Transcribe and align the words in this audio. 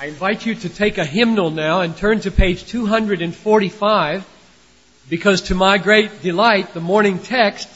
I 0.00 0.06
invite 0.06 0.46
you 0.46 0.54
to 0.54 0.68
take 0.68 0.96
a 0.96 1.04
hymnal 1.04 1.50
now 1.50 1.80
and 1.80 1.96
turn 1.96 2.20
to 2.20 2.30
page 2.30 2.64
245 2.66 4.24
because 5.10 5.42
to 5.42 5.56
my 5.56 5.78
great 5.78 6.22
delight, 6.22 6.72
the 6.72 6.80
morning 6.80 7.18
text 7.18 7.68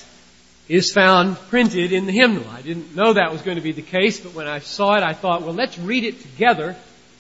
is 0.69 0.93
found 0.93 1.37
printed 1.49 1.93
in 1.93 2.07
the 2.07 2.13
hymnal. 2.13 2.49
I 2.51 2.63
didn't 2.63 2.95
know 2.95 3.15
that 3.15 3.33
was 3.33 3.43
going 3.43 3.57
to 3.57 3.61
be 3.61 3.73
the 3.73 3.83
case, 3.83 4.21
but 4.21 4.35
when 4.35 4.47
I 4.47 4.61
saw 4.61 4.95
it, 4.95 5.03
I 5.03 5.15
thought, 5.15 5.43
well, 5.43 5.53
let's 5.53 5.77
read 5.81 6.05
it 6.05 6.23
together 6.23 6.77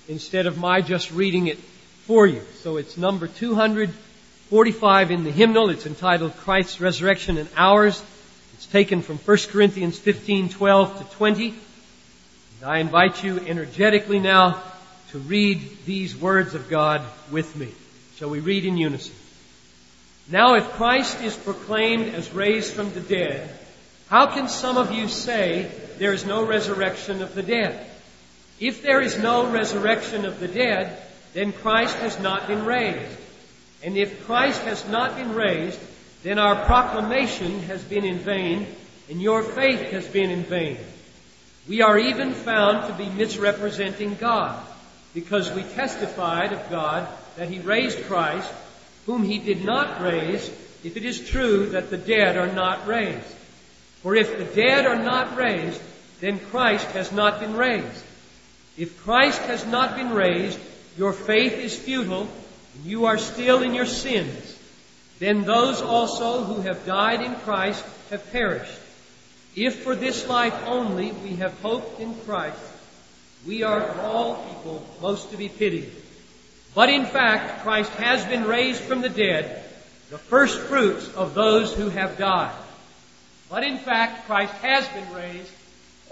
instead 0.07 0.47
of 0.47 0.57
my 0.57 0.83
just 0.83 1.11
reading 1.11 1.49
it 1.49 1.59
for 2.07 2.25
you. 2.25 2.43
So 2.61 2.77
it's 2.77 2.97
number 2.97 3.27
245 3.27 5.11
in 5.11 5.25
the 5.25 5.33
hymnal. 5.33 5.71
It's 5.71 5.87
entitled 5.87 6.37
Christ's 6.37 6.81
Resurrection 6.81 7.39
and 7.39 7.49
Ours. 7.57 8.01
It's 8.55 8.67
taken 8.67 9.03
from 9.03 9.19
1 9.19 9.37
Corinthians 9.51 9.99
15, 9.99 10.51
12 10.51 10.99
to 10.99 11.17
20. 11.17 11.49
And 11.49 12.71
I 12.71 12.79
invite 12.79 13.25
you 13.25 13.41
energetically 13.41 14.21
now 14.21 14.63
to 15.13 15.19
read 15.19 15.61
these 15.85 16.17
words 16.17 16.55
of 16.55 16.71
God 16.71 17.03
with 17.31 17.55
me. 17.55 17.69
Shall 18.17 18.31
we 18.31 18.41
read 18.41 18.65
in 18.65 18.79
unison? 18.79 19.15
Now 20.31 20.55
if 20.55 20.71
Christ 20.73 21.21
is 21.21 21.37
proclaimed 21.37 22.15
as 22.15 22.33
raised 22.33 22.73
from 22.73 22.95
the 22.95 23.01
dead, 23.01 23.51
how 24.09 24.27
can 24.27 24.49
some 24.49 24.79
of 24.79 24.91
you 24.91 25.09
say 25.09 25.71
there 25.99 26.15
is 26.15 26.25
no 26.25 26.47
resurrection 26.47 27.21
of 27.21 27.35
the 27.35 27.43
dead? 27.43 27.87
If 28.59 28.83
there 28.83 29.03
is 29.03 29.19
no 29.19 29.51
resurrection 29.51 30.25
of 30.25 30.41
the 30.41 30.49
dead, 30.49 30.97
then 31.35 31.53
Christ 31.53 31.97
has 31.97 32.19
not 32.19 32.47
been 32.47 32.65
raised. 32.65 33.19
And 33.83 33.99
if 33.99 34.25
Christ 34.25 34.63
has 34.63 34.89
not 34.89 35.17
been 35.17 35.35
raised, 35.35 35.81
then 36.23 36.39
our 36.39 36.65
proclamation 36.65 37.61
has 37.65 37.83
been 37.83 38.07
in 38.07 38.19
vain, 38.19 38.67
and 39.11 39.21
your 39.21 39.43
faith 39.43 39.91
has 39.91 40.07
been 40.07 40.31
in 40.31 40.45
vain. 40.45 40.79
We 41.69 41.83
are 41.83 41.99
even 41.99 42.33
found 42.33 42.87
to 42.87 42.95
be 42.95 43.11
misrepresenting 43.11 44.15
God 44.15 44.69
because 45.15 45.51
we 45.53 45.63
testified 45.63 46.53
of 46.53 46.71
God 46.71 47.07
that 47.37 47.49
He 47.49 47.59
raised 47.59 48.05
Christ, 48.05 48.51
whom 49.07 49.23
He 49.23 49.39
did 49.39 49.65
not 49.65 50.01
raise, 50.03 50.49
if 50.85 50.97
it 50.97 51.05
is 51.05 51.29
true 51.29 51.67
that 51.71 51.91
the 51.91 51.99
dead 51.99 52.37
are 52.37 52.53
not 52.53 52.87
raised. 52.87 53.27
For 54.03 54.17
if 54.17 54.37
the 54.37 54.45
dead 54.45 54.87
are 54.87 55.03
not 55.03 55.37
raised, 55.37 55.81
then 56.21 56.39
Christ 56.39 56.87
has 56.93 57.13
not 57.13 57.41
been 57.41 57.55
raised. 57.55 58.05
If 58.77 59.03
Christ 59.05 59.41
has 59.43 59.67
not 59.67 59.97
been 59.97 60.13
raised, 60.13 60.59
your 60.97 61.13
faith 61.13 61.55
is 61.55 61.79
futile, 61.79 62.29
and 62.75 62.85
you 62.85 63.07
are 63.07 63.19
still 63.19 63.63
in 63.63 63.75
your 63.75 63.87
sins. 63.87 64.59
Then 65.19 65.43
those 65.43 65.81
also 65.81 66.43
who 66.43 66.63
have 66.63 66.87
died 66.87 67.23
in 67.23 67.35
Christ 67.37 67.85
have 68.11 68.33
perished. 68.33 68.79
If 69.55 69.83
for 69.83 69.95
this 69.95 70.27
life 70.27 70.55
only 70.67 71.13
we 71.13 71.37
have 71.37 71.61
hoped 71.61 72.01
in 72.01 72.15
Christ, 72.21 72.59
we 73.47 73.63
are 73.63 74.01
all 74.01 74.37
people 74.47 74.87
most 75.01 75.31
to 75.31 75.37
be 75.37 75.49
pitied. 75.49 75.91
But 76.75 76.89
in 76.89 77.05
fact, 77.05 77.63
Christ 77.63 77.91
has 77.93 78.25
been 78.25 78.45
raised 78.45 78.81
from 78.81 79.03
the 79.03 79.09
dead, 79.09 79.65
the 80.11 80.19
first 80.19 80.59
fruits 80.59 81.09
of 81.15 81.35
those 81.35 81.75
who 81.75 81.89
have 81.91 82.17
died. 82.17 82.55
But 83.51 83.65
in 83.65 83.79
fact, 83.79 84.27
Christ 84.27 84.53
has 84.55 84.89
been 84.89 85.13
raised, 85.13 85.51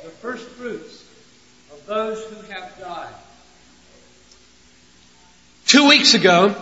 the 0.03 0.11
first 0.11 0.47
fruits 0.49 1.05
of 1.73 1.87
those 1.87 2.23
who 2.25 2.53
have 2.53 2.79
died. 2.79 3.15
Two 5.67 5.89
weeks 5.89 6.15
ago, 6.15 6.55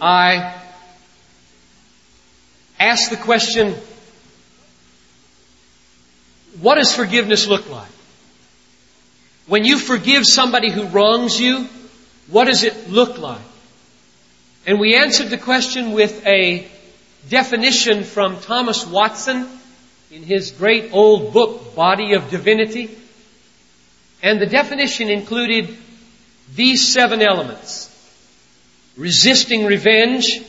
I 0.00 0.60
asked 2.80 3.10
the 3.10 3.16
question, 3.16 3.74
what 6.60 6.76
does 6.76 6.94
forgiveness 6.94 7.46
look 7.46 7.68
like? 7.68 7.88
When 9.46 9.64
you 9.64 9.78
forgive 9.78 10.26
somebody 10.26 10.70
who 10.70 10.86
wrongs 10.86 11.40
you, 11.40 11.68
what 12.28 12.46
does 12.46 12.64
it 12.64 12.90
look 12.90 13.18
like? 13.18 13.40
And 14.66 14.80
we 14.80 14.96
answered 14.96 15.30
the 15.30 15.38
question 15.38 15.92
with 15.92 16.26
a 16.26 16.66
definition 17.28 18.02
from 18.02 18.40
Thomas 18.40 18.84
Watson 18.84 19.48
in 20.10 20.24
his 20.24 20.50
great 20.50 20.92
old 20.92 21.32
book, 21.32 21.76
Body 21.76 22.14
of 22.14 22.28
Divinity. 22.30 22.90
And 24.22 24.40
the 24.40 24.46
definition 24.46 25.08
included 25.08 25.76
these 26.54 26.92
seven 26.92 27.22
elements. 27.22 27.92
Resisting 28.96 29.66
revenge, 29.66 30.40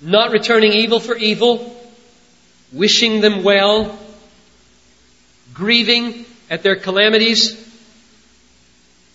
not 0.00 0.30
returning 0.30 0.72
evil 0.72 1.00
for 1.00 1.16
evil, 1.16 1.76
wishing 2.72 3.20
them 3.20 3.42
well, 3.42 3.98
grieving 5.52 6.26
at 6.50 6.62
their 6.62 6.76
calamities, 6.76 7.63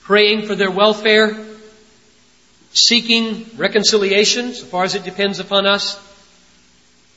praying 0.10 0.48
for 0.48 0.56
their 0.56 0.72
welfare, 0.72 1.38
seeking 2.74 3.46
reconciliation 3.58 4.56
so 4.56 4.66
far 4.66 4.84
as 4.84 4.96
it 4.96 5.04
depends 5.04 5.40
upon 5.40 5.68
us, 5.68 6.00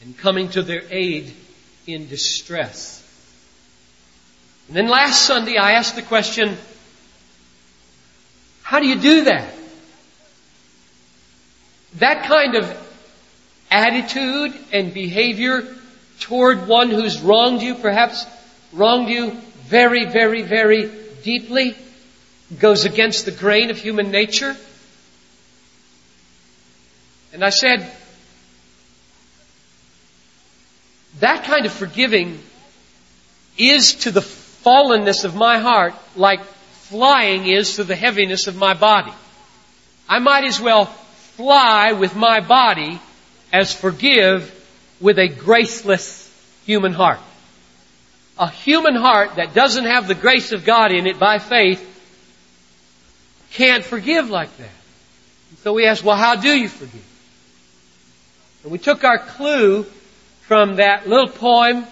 and 0.02 0.14
coming 0.18 0.50
to 0.50 0.60
their 0.60 0.82
aid 0.90 1.32
in 1.86 2.06
distress. 2.06 3.02
And 4.68 4.76
then 4.76 4.88
last 4.88 5.22
Sunday 5.22 5.56
I 5.56 5.72
asked 5.72 5.96
the 5.96 6.02
question, 6.02 6.54
how 8.62 8.78
do 8.78 8.86
you 8.86 9.00
do 9.00 9.24
that? 9.24 9.54
That 11.94 12.26
kind 12.26 12.56
of 12.56 12.94
attitude 13.70 14.52
and 14.70 14.92
behavior 14.92 15.64
toward 16.20 16.68
one 16.68 16.90
who's 16.90 17.22
wronged 17.22 17.62
you, 17.62 17.74
perhaps 17.74 18.26
wronged 18.70 19.08
you 19.08 19.30
very, 19.64 20.04
very, 20.04 20.42
very 20.42 20.90
deeply, 21.22 21.74
goes 22.58 22.84
against 22.84 23.24
the 23.24 23.30
grain 23.30 23.70
of 23.70 23.78
human 23.78 24.10
nature. 24.10 24.56
And 27.32 27.44
I 27.44 27.50
said, 27.50 27.90
that 31.20 31.44
kind 31.44 31.66
of 31.66 31.72
forgiving 31.72 32.40
is 33.56 33.94
to 33.94 34.10
the 34.10 34.20
fallenness 34.20 35.24
of 35.24 35.34
my 35.34 35.58
heart 35.58 35.94
like 36.16 36.42
flying 36.44 37.46
is 37.46 37.76
to 37.76 37.84
the 37.84 37.96
heaviness 37.96 38.46
of 38.46 38.56
my 38.56 38.74
body. 38.74 39.12
I 40.08 40.18
might 40.18 40.44
as 40.44 40.60
well 40.60 40.86
fly 40.86 41.92
with 41.92 42.14
my 42.14 42.40
body 42.40 43.00
as 43.52 43.72
forgive 43.72 44.50
with 45.00 45.18
a 45.18 45.28
graceless 45.28 46.30
human 46.64 46.92
heart. 46.92 47.20
A 48.38 48.48
human 48.48 48.94
heart 48.94 49.36
that 49.36 49.54
doesn't 49.54 49.84
have 49.84 50.08
the 50.08 50.14
grace 50.14 50.52
of 50.52 50.64
God 50.64 50.92
in 50.92 51.06
it 51.06 51.18
by 51.18 51.38
faith 51.38 51.91
can't 53.52 53.84
forgive 53.84 54.30
like 54.30 54.54
that. 54.56 54.68
So 55.62 55.72
we 55.72 55.86
asked, 55.86 56.02
well, 56.02 56.16
how 56.16 56.36
do 56.36 56.48
you 56.48 56.68
forgive? 56.68 57.04
And 58.62 58.72
we 58.72 58.78
took 58.78 59.04
our 59.04 59.18
clue 59.18 59.84
from 60.42 60.76
that 60.76 61.08
little 61.08 61.28
poem 61.28 61.86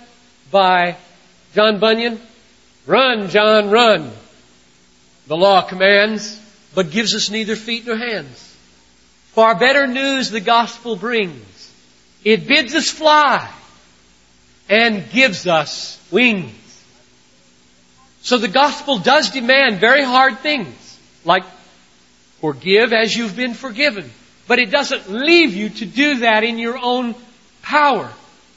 by 0.51 0.97
John 1.55 1.79
Bunyan. 1.79 2.21
Run, 2.87 3.29
John, 3.29 3.71
run. 3.71 4.11
The 5.27 5.37
law 5.37 5.63
commands, 5.63 6.41
but 6.75 6.91
gives 6.91 7.15
us 7.15 7.31
neither 7.31 7.57
feet 7.57 7.87
nor 7.87 7.97
hands. 7.97 8.47
Far 9.33 9.55
better 9.55 9.87
news 9.87 10.31
the 10.31 10.41
gospel 10.41 10.97
brings. 10.97 11.73
It 12.25 12.47
bids 12.49 12.75
us 12.75 12.91
fly 12.91 13.49
and 14.69 15.09
gives 15.11 15.47
us 15.47 16.01
wings. 16.11 16.57
So 18.23 18.39
the 18.39 18.49
gospel 18.49 18.99
does 18.99 19.31
demand 19.31 19.79
very 19.79 20.03
hard 20.03 20.39
things 20.41 20.80
like 21.25 21.45
forgive 22.41 22.93
as 22.93 23.17
you've 23.17 23.37
been 23.37 23.55
forgiven. 23.55 24.11
But 24.47 24.59
it 24.59 24.71
doesn't 24.71 25.11
leave 25.11 25.55
you 25.55 25.69
to 25.69 25.87
do 25.87 26.19
that 26.21 26.43
in 26.43 26.59
your 26.59 26.79
own 26.79 27.15
power. 27.63 28.11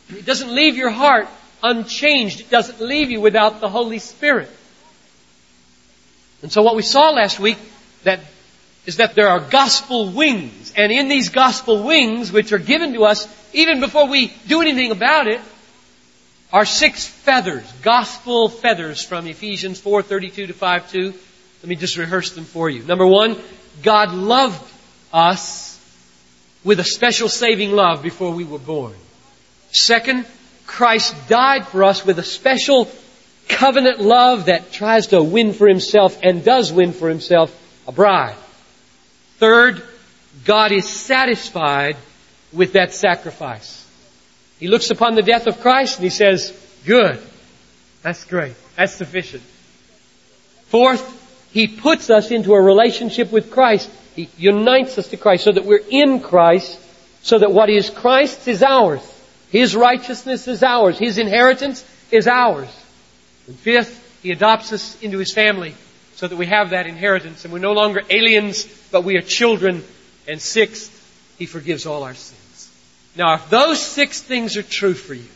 It 0.09 0.25
doesn't 0.25 0.53
leave 0.53 0.75
your 0.75 0.89
heart 0.89 1.27
unchanged. 1.61 2.41
It 2.41 2.49
doesn't 2.49 2.81
leave 2.81 3.11
you 3.11 3.21
without 3.21 3.61
the 3.61 3.69
Holy 3.69 3.99
Spirit. 3.99 4.49
And 6.41 6.51
so 6.51 6.61
what 6.61 6.75
we 6.75 6.81
saw 6.81 7.11
last 7.11 7.39
week 7.39 7.57
that 8.03 8.19
is 8.85 8.97
that 8.97 9.15
there 9.15 9.29
are 9.29 9.39
gospel 9.39 10.09
wings. 10.09 10.73
And 10.75 10.91
in 10.91 11.07
these 11.07 11.29
gospel 11.29 11.83
wings, 11.83 12.31
which 12.31 12.51
are 12.51 12.59
given 12.59 12.93
to 12.93 13.05
us 13.05 13.27
even 13.53 13.79
before 13.79 14.07
we 14.07 14.33
do 14.47 14.61
anything 14.61 14.91
about 14.91 15.27
it, 15.27 15.39
are 16.51 16.65
six 16.65 17.07
feathers, 17.07 17.63
gospel 17.81 18.49
feathers 18.49 19.03
from 19.03 19.25
Ephesians 19.25 19.79
4:32 19.79 20.47
to 20.47 20.53
5:2. 20.53 21.13
Let 21.63 21.69
me 21.69 21.75
just 21.77 21.95
rehearse 21.95 22.31
them 22.31 22.43
for 22.43 22.69
you. 22.69 22.83
Number 22.83 23.07
one, 23.07 23.37
God 23.83 24.13
loved 24.13 24.61
us 25.13 25.79
with 26.65 26.81
a 26.81 26.83
special 26.83 27.29
saving 27.29 27.71
love 27.71 28.03
before 28.03 28.31
we 28.31 28.43
were 28.43 28.59
born. 28.59 28.93
Second, 29.71 30.25
Christ 30.65 31.15
died 31.29 31.65
for 31.65 31.85
us 31.85 32.05
with 32.05 32.19
a 32.19 32.23
special 32.23 32.91
covenant 33.47 34.01
love 34.01 34.47
that 34.47 34.73
tries 34.73 35.07
to 35.07 35.23
win 35.23 35.53
for 35.53 35.65
himself 35.65 36.19
and 36.21 36.43
does 36.43 36.73
win 36.73 36.91
for 36.91 37.07
himself 37.07 37.57
a 37.87 37.93
bride. 37.93 38.35
Third, 39.37 39.81
God 40.43 40.73
is 40.73 40.85
satisfied 40.85 41.95
with 42.51 42.73
that 42.73 42.93
sacrifice. 42.93 43.87
He 44.59 44.67
looks 44.67 44.89
upon 44.89 45.15
the 45.15 45.21
death 45.21 45.47
of 45.47 45.61
Christ 45.61 45.99
and 45.99 46.03
he 46.03 46.09
says, 46.09 46.51
good. 46.85 47.21
That's 48.01 48.25
great. 48.25 48.55
That's 48.75 48.93
sufficient. 48.93 49.43
Fourth, 50.65 51.22
He 51.53 51.67
puts 51.67 52.09
us 52.09 52.31
into 52.31 52.53
a 52.53 52.61
relationship 52.61 53.31
with 53.31 53.51
Christ. 53.51 53.87
He 54.15 54.27
unites 54.37 54.97
us 54.97 55.09
to 55.09 55.17
Christ 55.17 55.43
so 55.43 55.51
that 55.51 55.65
we're 55.65 55.85
in 55.87 56.19
Christ, 56.19 56.79
so 57.21 57.37
that 57.37 57.51
what 57.51 57.69
is 57.69 57.91
Christ's 57.91 58.47
is 58.47 58.63
ours. 58.63 59.01
His 59.51 59.75
righteousness 59.75 60.47
is 60.47 60.63
ours. 60.63 60.97
His 60.97 61.19
inheritance 61.19 61.85
is 62.09 62.27
ours. 62.27 62.69
And 63.45 63.55
fifth, 63.55 64.19
He 64.23 64.31
adopts 64.31 64.73
us 64.73 64.99
into 65.03 65.19
His 65.19 65.31
family 65.31 65.75
so 66.15 66.27
that 66.27 66.35
we 66.37 66.47
have 66.47 66.71
that 66.71 66.87
inheritance 66.87 67.43
and 67.45 67.53
we're 67.53 67.59
no 67.59 67.73
longer 67.73 68.01
aliens, 68.09 68.65
but 68.91 69.03
we 69.03 69.15
are 69.17 69.21
children. 69.21 69.83
And 70.27 70.41
sixth, 70.41 70.89
He 71.37 71.45
forgives 71.45 71.85
all 71.85 72.01
our 72.01 72.15
sins. 72.15 72.71
Now, 73.15 73.35
if 73.35 73.51
those 73.51 73.79
six 73.79 74.21
things 74.21 74.57
are 74.57 74.63
true 74.63 74.95
for 74.95 75.13
you, 75.13 75.29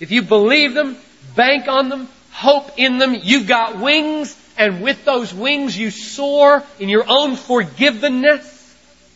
if 0.00 0.10
you 0.10 0.22
believe 0.22 0.72
them, 0.72 0.96
bank 1.36 1.68
on 1.68 1.90
them, 1.90 2.08
hope 2.32 2.78
in 2.78 2.96
them, 2.96 3.14
you've 3.22 3.46
got 3.46 3.78
wings, 3.78 4.34
and 4.58 4.82
with 4.82 5.04
those 5.04 5.32
wings 5.32 5.78
you 5.78 5.90
soar 5.92 6.64
in 6.80 6.88
your 6.88 7.04
own 7.08 7.36
forgiveness, 7.36 8.56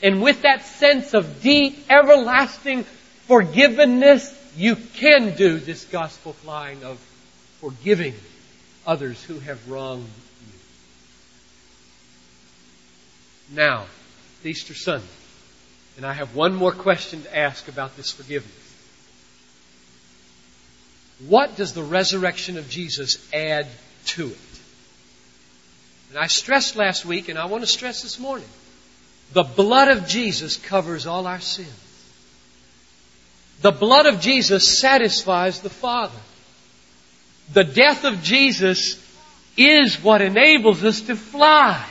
and 0.00 0.22
with 0.22 0.42
that 0.42 0.64
sense 0.64 1.14
of 1.14 1.42
deep, 1.42 1.90
everlasting 1.90 2.84
forgiveness, 3.26 4.32
you 4.56 4.76
can 4.76 5.34
do 5.34 5.58
this 5.58 5.84
gospel 5.86 6.32
flying 6.32 6.84
of 6.84 6.98
forgiving 7.60 8.14
others 8.86 9.22
who 9.24 9.40
have 9.40 9.68
wronged 9.68 10.08
you. 13.50 13.56
Now, 13.56 13.86
Easter 14.44 14.74
Sunday, 14.74 15.06
and 15.96 16.06
I 16.06 16.12
have 16.12 16.36
one 16.36 16.54
more 16.54 16.72
question 16.72 17.22
to 17.22 17.36
ask 17.36 17.66
about 17.68 17.96
this 17.96 18.12
forgiveness. 18.12 18.52
What 21.26 21.56
does 21.56 21.72
the 21.72 21.82
resurrection 21.82 22.58
of 22.58 22.68
Jesus 22.68 23.16
add 23.32 23.66
to 24.06 24.28
it? 24.28 24.51
And 26.12 26.18
I 26.18 26.26
stressed 26.26 26.76
last 26.76 27.06
week, 27.06 27.30
and 27.30 27.38
I 27.38 27.46
want 27.46 27.62
to 27.62 27.66
stress 27.66 28.02
this 28.02 28.18
morning. 28.18 28.48
The 29.32 29.44
blood 29.44 29.88
of 29.88 30.06
Jesus 30.06 30.58
covers 30.58 31.06
all 31.06 31.26
our 31.26 31.40
sins. 31.40 31.72
The 33.62 33.72
blood 33.72 34.04
of 34.04 34.20
Jesus 34.20 34.78
satisfies 34.78 35.60
the 35.60 35.70
Father. 35.70 36.18
The 37.54 37.64
death 37.64 38.04
of 38.04 38.22
Jesus 38.22 39.02
is 39.56 40.02
what 40.02 40.20
enables 40.20 40.84
us 40.84 41.00
to 41.00 41.16
fly. 41.16 41.82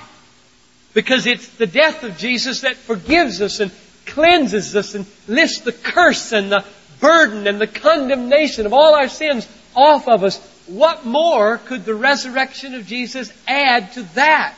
Because 0.94 1.26
it's 1.26 1.48
the 1.56 1.66
death 1.66 2.04
of 2.04 2.20
Jesus 2.20 2.62
that 2.62 2.76
forgives 2.76 3.42
us 3.42 3.60
and 3.60 3.72
cleanses 4.06 4.76
us 4.76 4.94
and 4.94 5.08
lifts 5.28 5.62
the 5.62 5.72
curse 5.72 6.32
and 6.32 6.52
the 6.52 6.64
burden 7.00 7.48
and 7.48 7.60
the 7.60 7.66
condemnation 7.66 8.68
of 8.68 8.74
all 8.74 8.94
our 8.94 9.10
sins 9.10 9.48
off 9.76 10.08
of 10.08 10.24
us. 10.24 10.51
What 10.68 11.06
more 11.06 11.58
could 11.58 11.86
the 11.86 11.96
resurrection 11.96 12.76
of 12.76 12.86
Jesus 12.88 13.32
add 13.48 13.94
to 13.94 14.04
that, 14.16 14.56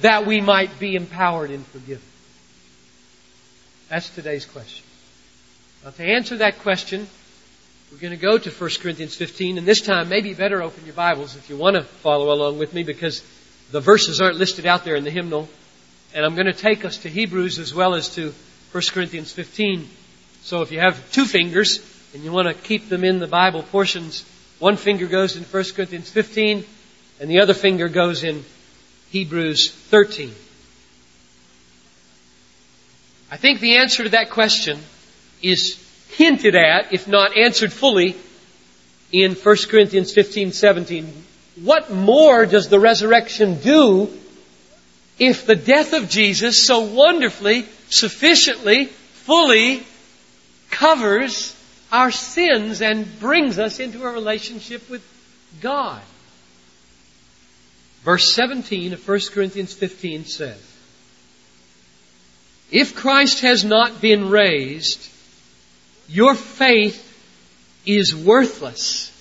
that 0.00 0.26
we 0.26 0.40
might 0.40 0.78
be 0.78 0.96
empowered 0.96 1.50
and 1.50 1.66
forgiven? 1.66 2.02
That's 3.88 4.08
today's 4.10 4.46
question. 4.46 4.84
Now 5.84 5.90
to 5.90 6.04
answer 6.04 6.38
that 6.38 6.60
question, 6.60 7.06
we're 7.92 7.98
going 7.98 8.18
to 8.18 8.20
go 8.20 8.38
to 8.38 8.50
1 8.50 8.70
Corinthians 8.80 9.14
15, 9.14 9.58
and 9.58 9.66
this 9.66 9.80
time 9.80 10.08
maybe 10.08 10.34
better 10.34 10.62
open 10.62 10.84
your 10.84 10.94
Bibles 10.94 11.36
if 11.36 11.48
you 11.48 11.56
want 11.56 11.76
to 11.76 11.82
follow 11.82 12.32
along 12.32 12.58
with 12.58 12.74
me 12.74 12.82
because 12.82 13.22
the 13.70 13.80
verses 13.80 14.20
aren't 14.20 14.36
listed 14.36 14.66
out 14.66 14.84
there 14.84 14.96
in 14.96 15.04
the 15.04 15.10
hymnal. 15.10 15.48
And 16.14 16.24
I'm 16.24 16.34
going 16.34 16.46
to 16.46 16.52
take 16.52 16.84
us 16.84 16.98
to 16.98 17.08
Hebrews 17.08 17.58
as 17.58 17.74
well 17.74 17.94
as 17.94 18.14
to 18.16 18.32
1 18.72 18.82
Corinthians 18.92 19.30
15. 19.32 19.88
So 20.42 20.62
if 20.62 20.72
you 20.72 20.80
have 20.80 21.12
two 21.12 21.24
fingers 21.24 21.78
and 22.14 22.24
you 22.24 22.32
want 22.32 22.48
to 22.48 22.54
keep 22.54 22.88
them 22.88 23.04
in 23.04 23.18
the 23.18 23.26
Bible 23.26 23.62
portions, 23.62 24.24
one 24.64 24.78
finger 24.78 25.06
goes 25.06 25.36
in 25.36 25.42
1 25.42 25.64
Corinthians 25.76 26.08
15 26.08 26.64
and 27.20 27.30
the 27.30 27.40
other 27.40 27.52
finger 27.52 27.86
goes 27.86 28.24
in 28.24 28.42
Hebrews 29.10 29.70
13. 29.70 30.34
I 33.30 33.36
think 33.36 33.60
the 33.60 33.76
answer 33.76 34.04
to 34.04 34.08
that 34.08 34.30
question 34.30 34.80
is 35.42 35.78
hinted 36.16 36.54
at, 36.54 36.94
if 36.94 37.06
not 37.06 37.36
answered 37.36 37.74
fully, 37.74 38.16
in 39.12 39.34
1 39.34 39.56
Corinthians 39.68 40.14
15, 40.14 40.52
17. 40.52 41.24
What 41.62 41.90
more 41.90 42.46
does 42.46 42.70
the 42.70 42.80
resurrection 42.80 43.60
do 43.60 44.10
if 45.18 45.44
the 45.44 45.56
death 45.56 45.92
of 45.92 46.08
Jesus 46.08 46.66
so 46.66 46.80
wonderfully, 46.80 47.66
sufficiently, 47.90 48.86
fully 48.86 49.82
covers 50.70 51.53
our 51.94 52.10
sins 52.10 52.82
and 52.82 53.20
brings 53.20 53.56
us 53.56 53.78
into 53.78 54.04
a 54.04 54.12
relationship 54.12 54.90
with 54.90 55.00
God. 55.60 56.02
Verse 58.02 58.34
17 58.34 58.94
of 58.94 59.08
1 59.08 59.20
Corinthians 59.32 59.72
15 59.72 60.24
says, 60.24 60.60
If 62.72 62.96
Christ 62.96 63.42
has 63.42 63.64
not 63.64 64.00
been 64.00 64.28
raised, 64.28 65.08
your 66.08 66.34
faith 66.34 67.00
is 67.86 68.12
worthless. 68.12 69.12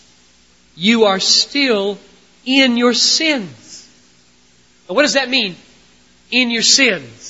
You 0.75 1.03
are 1.03 1.19
still 1.19 1.99
in 2.43 2.77
your 2.77 2.95
sins. 2.95 3.87
What 4.87 5.03
does 5.03 5.13
that 5.13 5.29
mean? 5.29 5.55
In 6.31 6.49
your 6.49 6.63
sins. 6.63 7.22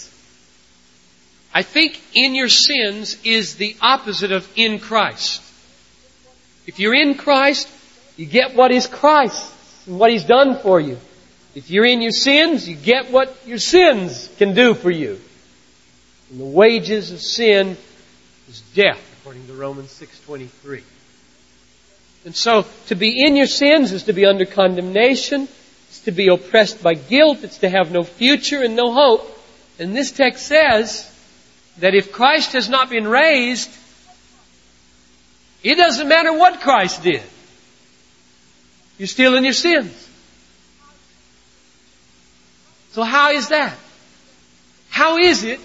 I 1.54 1.62
think 1.62 2.02
in 2.16 2.34
your 2.34 2.50
sins 2.50 3.18
is 3.24 3.56
the 3.56 3.76
opposite 3.80 4.32
of 4.32 4.50
in 4.56 4.80
Christ. 4.80 5.42
If 6.66 6.80
you're 6.80 6.96
in 6.96 7.16
Christ, 7.16 7.70
you 8.18 8.26
get 8.26 8.56
what 8.56 8.72
is 8.72 8.88
Christ 8.88 9.52
and 9.86 10.00
what 10.00 10.12
He's 10.12 10.24
done 10.24 10.58
for 10.58 10.80
you. 10.80 10.98
If 11.54 11.70
you're 11.70 11.86
in 11.86 12.02
your 12.02 12.12
sins, 12.12 12.68
you 12.68 12.76
get 12.76 13.12
what 13.12 13.36
your 13.46 13.60
sins 13.60 14.30
can 14.38 14.56
do 14.56 14.74
for 14.74 14.90
you. 14.90 15.20
And 16.32 16.40
the 16.40 16.46
wages 16.46 17.12
of 17.12 17.22
sin 17.22 17.78
is 18.50 18.62
death, 18.74 19.00
according 19.22 19.46
to 19.48 19.54
Romans 19.54 19.92
6.23. 20.00 20.82
And 22.26 22.36
so, 22.36 22.66
to 22.88 22.96
be 22.96 23.24
in 23.24 23.36
your 23.36 23.46
sins 23.46 23.92
is 23.92 24.04
to 24.04 24.14
be 24.14 24.26
under 24.26 24.46
condemnation, 24.46 25.48
it's 25.90 26.00
to 26.02 26.12
be 26.12 26.30
oppressed 26.30 26.82
by 26.82 26.94
guilt, 26.96 27.44
it's 27.44 27.60
to 27.60 27.70
have 27.70 27.92
no 27.92 28.04
future 28.04 28.64
and 28.64 28.76
no 28.76 28.92
hope. 28.92 29.30
And 29.78 29.96
this 29.96 30.12
text 30.12 30.48
says, 30.48 31.13
that 31.80 31.96
if 31.96 32.12
Christ 32.12 32.54
has 32.54 32.70
not 32.70 32.90
been 32.90 33.08
raised, 33.08 33.70
it 35.64 35.76
doesn't 35.76 36.08
matter 36.08 36.34
what 36.34 36.62
Christ 36.62 37.04
did. 37.04 37.24
You're 38.98 39.08
still 39.08 39.36
in 39.36 39.44
your 39.44 39.54
sins. 39.54 40.10
So 42.92 43.02
how 43.02 43.32
is 43.32 43.50
that? 43.50 43.76
How 44.90 45.18
is 45.18 45.44
it 45.44 45.60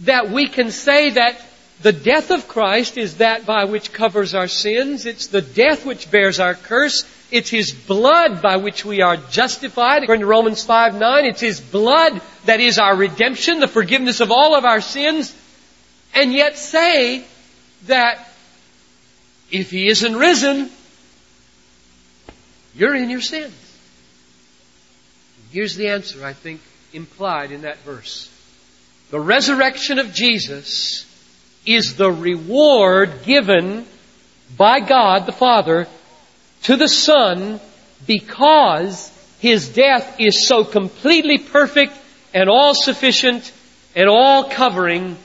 that 0.00 0.30
we 0.30 0.48
can 0.48 0.70
say 0.70 1.10
that 1.10 1.40
the 1.82 1.92
death 1.92 2.30
of 2.30 2.46
Christ 2.46 2.96
is 2.96 3.16
that 3.16 3.46
by 3.46 3.64
which 3.64 3.92
covers 3.92 4.34
our 4.34 4.46
sins? 4.46 5.06
It's 5.06 5.28
the 5.28 5.42
death 5.42 5.84
which 5.84 6.10
bears 6.10 6.38
our 6.38 6.54
curse. 6.54 7.04
It's 7.30 7.50
His 7.50 7.72
blood 7.72 8.40
by 8.40 8.56
which 8.56 8.84
we 8.84 9.02
are 9.02 9.16
justified. 9.16 10.02
According 10.02 10.22
to 10.22 10.26
Romans 10.26 10.64
5 10.64 10.98
9, 10.98 11.24
it's 11.26 11.40
His 11.40 11.60
blood 11.60 12.20
that 12.46 12.60
is 12.60 12.78
our 12.78 12.96
redemption, 12.96 13.60
the 13.60 13.68
forgiveness 13.68 14.20
of 14.20 14.30
all 14.30 14.54
of 14.54 14.64
our 14.64 14.80
sins. 14.80 15.34
And 16.14 16.32
yet 16.32 16.56
say 16.56 17.24
that 17.86 18.30
if 19.50 19.70
He 19.70 19.88
isn't 19.88 20.16
risen, 20.16 20.70
you're 22.74 22.94
in 22.94 23.10
your 23.10 23.20
sins. 23.20 23.54
Here's 25.50 25.76
the 25.76 25.88
answer, 25.88 26.24
I 26.24 26.32
think, 26.32 26.60
implied 26.92 27.52
in 27.52 27.62
that 27.62 27.78
verse. 27.78 28.30
The 29.10 29.20
resurrection 29.20 29.98
of 29.98 30.12
Jesus 30.12 31.06
is 31.64 31.96
the 31.96 32.10
reward 32.10 33.22
given 33.24 33.86
by 34.56 34.80
God 34.80 35.26
the 35.26 35.32
Father 35.32 35.86
to 36.62 36.76
the 36.76 36.88
Son 36.88 37.60
because 38.06 39.10
His 39.38 39.68
death 39.68 40.16
is 40.18 40.46
so 40.46 40.64
completely 40.64 41.38
perfect 41.38 41.92
and 42.34 42.48
all 42.48 42.74
sufficient 42.74 43.52
and 43.94 44.08
all 44.08 44.44
covering 44.44 45.16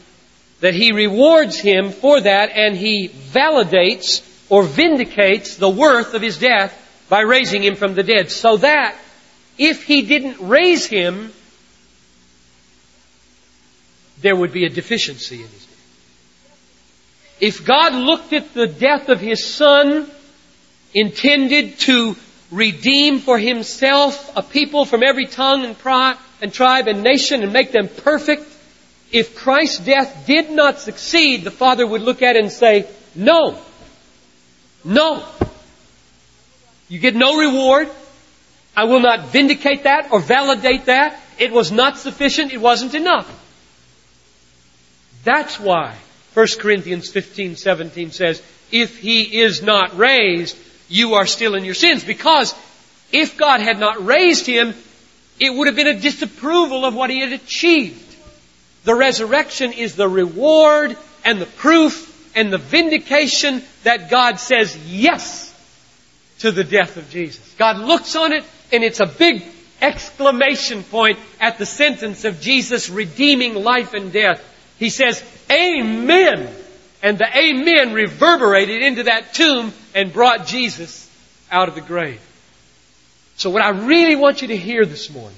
that 0.59 0.73
He 0.73 0.91
rewards 0.91 1.59
Him 1.59 1.91
for 1.91 2.21
that 2.21 2.51
and 2.51 2.75
He 2.75 3.09
validates 3.09 4.21
or 4.49 4.63
vindicates 4.63 5.57
the 5.57 5.69
worth 5.69 6.13
of 6.13 6.21
His 6.21 6.37
death 6.37 6.79
by 7.09 7.21
raising 7.21 7.63
Him 7.63 7.75
from 7.75 7.95
the 7.95 8.03
dead. 8.03 8.31
So 8.31 8.57
that 8.57 8.95
if 9.57 9.83
He 9.83 10.03
didn't 10.03 10.47
raise 10.47 10.85
Him, 10.85 11.33
there 14.21 14.35
would 14.35 14.53
be 14.53 14.65
a 14.65 14.69
deficiency 14.69 15.35
in 15.35 15.47
His 15.47 15.65
death. 15.65 17.37
If 17.39 17.65
God 17.65 17.93
looked 17.93 18.31
at 18.31 18.53
the 18.53 18.67
death 18.67 19.09
of 19.09 19.19
His 19.19 19.45
Son 19.45 20.09
intended 20.93 21.79
to 21.79 22.15
redeem 22.51 23.19
for 23.19 23.39
himself 23.39 24.31
a 24.37 24.43
people 24.43 24.85
from 24.85 25.03
every 25.03 25.25
tongue 25.25 25.65
and, 25.65 25.77
pri- 25.77 26.15
and 26.41 26.53
tribe 26.53 26.87
and 26.87 27.01
nation 27.01 27.41
and 27.41 27.51
make 27.51 27.71
them 27.71 27.87
perfect, 27.87 28.43
if 29.11 29.35
Christ's 29.35 29.79
death 29.79 30.25
did 30.25 30.51
not 30.51 30.79
succeed, 30.79 31.43
the 31.43 31.51
Father 31.51 31.85
would 31.85 32.01
look 32.01 32.21
at 32.21 32.35
it 32.35 32.41
and 32.43 32.51
say, 32.51 32.87
no. 33.15 33.59
No. 34.83 35.25
You 36.89 36.99
get 36.99 37.15
no 37.15 37.37
reward. 37.37 37.89
I 38.75 38.85
will 38.85 38.99
not 38.99 39.27
vindicate 39.27 39.83
that 39.83 40.11
or 40.11 40.19
validate 40.19 40.85
that. 40.85 41.19
It 41.39 41.51
was 41.51 41.71
not 41.71 41.97
sufficient. 41.97 42.51
It 42.51 42.61
wasn't 42.61 42.95
enough. 42.95 43.29
That's 45.23 45.59
why 45.59 45.95
1 46.33 46.47
Corinthians 46.59 47.09
15, 47.09 47.55
17 47.55 48.11
says, 48.11 48.41
if 48.71 48.99
he 48.99 49.41
is 49.41 49.61
not 49.61 49.97
raised, 49.97 50.57
you 50.93 51.15
are 51.15 51.25
still 51.25 51.55
in 51.55 51.65
your 51.65 51.73
sins. 51.73 52.03
Because 52.03 52.53
if 53.11 53.35
God 53.35 53.61
had 53.61 53.79
not 53.79 54.05
raised 54.05 54.45
him, 54.45 54.75
it 55.39 55.51
would 55.51 55.67
have 55.67 55.75
been 55.75 55.87
a 55.87 55.99
disapproval 55.99 56.85
of 56.85 56.93
what 56.93 57.09
he 57.09 57.19
had 57.19 57.33
achieved. 57.33 57.99
The 58.83 58.93
resurrection 58.93 59.73
is 59.73 59.95
the 59.95 60.07
reward 60.07 60.95
and 61.25 61.41
the 61.41 61.47
proof 61.47 62.11
and 62.35 62.53
the 62.53 62.59
vindication 62.59 63.63
that 63.83 64.11
God 64.11 64.39
says 64.39 64.77
yes 64.87 65.49
to 66.39 66.51
the 66.51 66.63
death 66.63 66.95
of 66.97 67.09
Jesus. 67.09 67.55
God 67.57 67.79
looks 67.79 68.15
on 68.15 68.31
it 68.31 68.43
and 68.71 68.83
it's 68.83 68.99
a 68.99 69.07
big 69.07 69.43
exclamation 69.81 70.83
point 70.83 71.17
at 71.39 71.57
the 71.57 71.65
sentence 71.65 72.23
of 72.23 72.39
Jesus 72.39 72.89
redeeming 72.89 73.55
life 73.55 73.95
and 73.95 74.13
death. 74.13 74.43
He 74.77 74.89
says, 74.89 75.23
Amen. 75.49 76.53
And 77.03 77.17
the 77.17 77.27
Amen 77.37 77.93
reverberated 77.93 78.81
into 78.81 79.03
that 79.03 79.33
tomb 79.33 79.73
and 79.93 80.13
brought 80.13 80.47
Jesus 80.47 81.09
out 81.51 81.67
of 81.67 81.75
the 81.75 81.81
grave. 81.81 82.21
So 83.35 83.49
what 83.49 83.61
I 83.61 83.69
really 83.69 84.15
want 84.15 84.41
you 84.41 84.47
to 84.47 84.57
hear 84.57 84.85
this 84.85 85.09
morning 85.09 85.37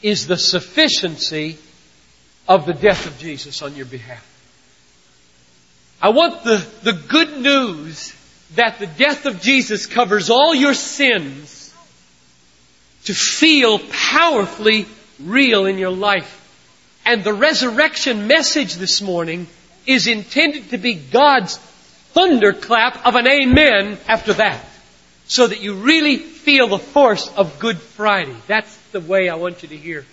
is 0.00 0.26
the 0.26 0.38
sufficiency 0.38 1.58
of 2.48 2.64
the 2.64 2.72
death 2.72 3.06
of 3.06 3.18
Jesus 3.18 3.60
on 3.60 3.76
your 3.76 3.84
behalf. 3.84 4.26
I 6.00 6.08
want 6.08 6.44
the, 6.44 6.66
the 6.82 6.94
good 6.94 7.38
news 7.38 8.14
that 8.54 8.78
the 8.78 8.86
death 8.86 9.26
of 9.26 9.42
Jesus 9.42 9.86
covers 9.86 10.30
all 10.30 10.54
your 10.54 10.74
sins 10.74 11.72
to 13.04 13.14
feel 13.14 13.78
powerfully 13.78 14.86
real 15.20 15.66
in 15.66 15.76
your 15.76 15.90
life. 15.90 16.38
And 17.04 17.22
the 17.22 17.34
resurrection 17.34 18.26
message 18.26 18.74
this 18.76 19.02
morning 19.02 19.46
is 19.86 20.06
intended 20.06 20.70
to 20.70 20.78
be 20.78 20.94
God's 20.94 21.56
thunderclap 22.12 23.06
of 23.06 23.14
an 23.14 23.26
amen 23.26 23.98
after 24.06 24.34
that. 24.34 24.64
So 25.26 25.46
that 25.46 25.62
you 25.62 25.74
really 25.74 26.16
feel 26.16 26.68
the 26.68 26.78
force 26.78 27.28
of 27.28 27.58
Good 27.58 27.78
Friday. 27.78 28.36
That's 28.46 28.76
the 28.92 29.00
way 29.00 29.28
I 29.28 29.36
want 29.36 29.62
you 29.62 29.68
to 29.70 29.76
hear 29.76 30.04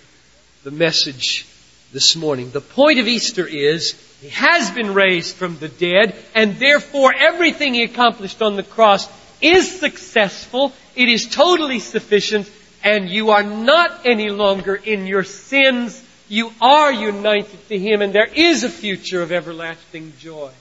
the 0.64 0.70
message 0.70 1.46
this 1.92 2.16
morning. 2.16 2.50
The 2.50 2.60
point 2.60 2.98
of 2.98 3.08
Easter 3.08 3.46
is 3.46 3.92
He 4.20 4.28
has 4.28 4.70
been 4.70 4.94
raised 4.94 5.34
from 5.34 5.58
the 5.58 5.68
dead 5.68 6.14
and 6.34 6.56
therefore 6.56 7.12
everything 7.14 7.74
He 7.74 7.82
accomplished 7.82 8.40
on 8.40 8.56
the 8.56 8.62
cross 8.62 9.08
is 9.40 9.80
successful. 9.80 10.72
It 10.94 11.08
is 11.08 11.28
totally 11.28 11.80
sufficient 11.80 12.50
and 12.82 13.08
you 13.08 13.30
are 13.30 13.42
not 13.42 14.06
any 14.06 14.30
longer 14.30 14.74
in 14.74 15.06
your 15.06 15.24
sins. 15.24 16.02
You 16.30 16.52
are 16.60 16.92
united 16.92 17.68
to 17.68 17.76
Him 17.76 18.02
and 18.02 18.12
there 18.12 18.30
is 18.32 18.62
a 18.62 18.68
future 18.68 19.20
of 19.20 19.32
everlasting 19.32 20.12
joy. 20.20 20.52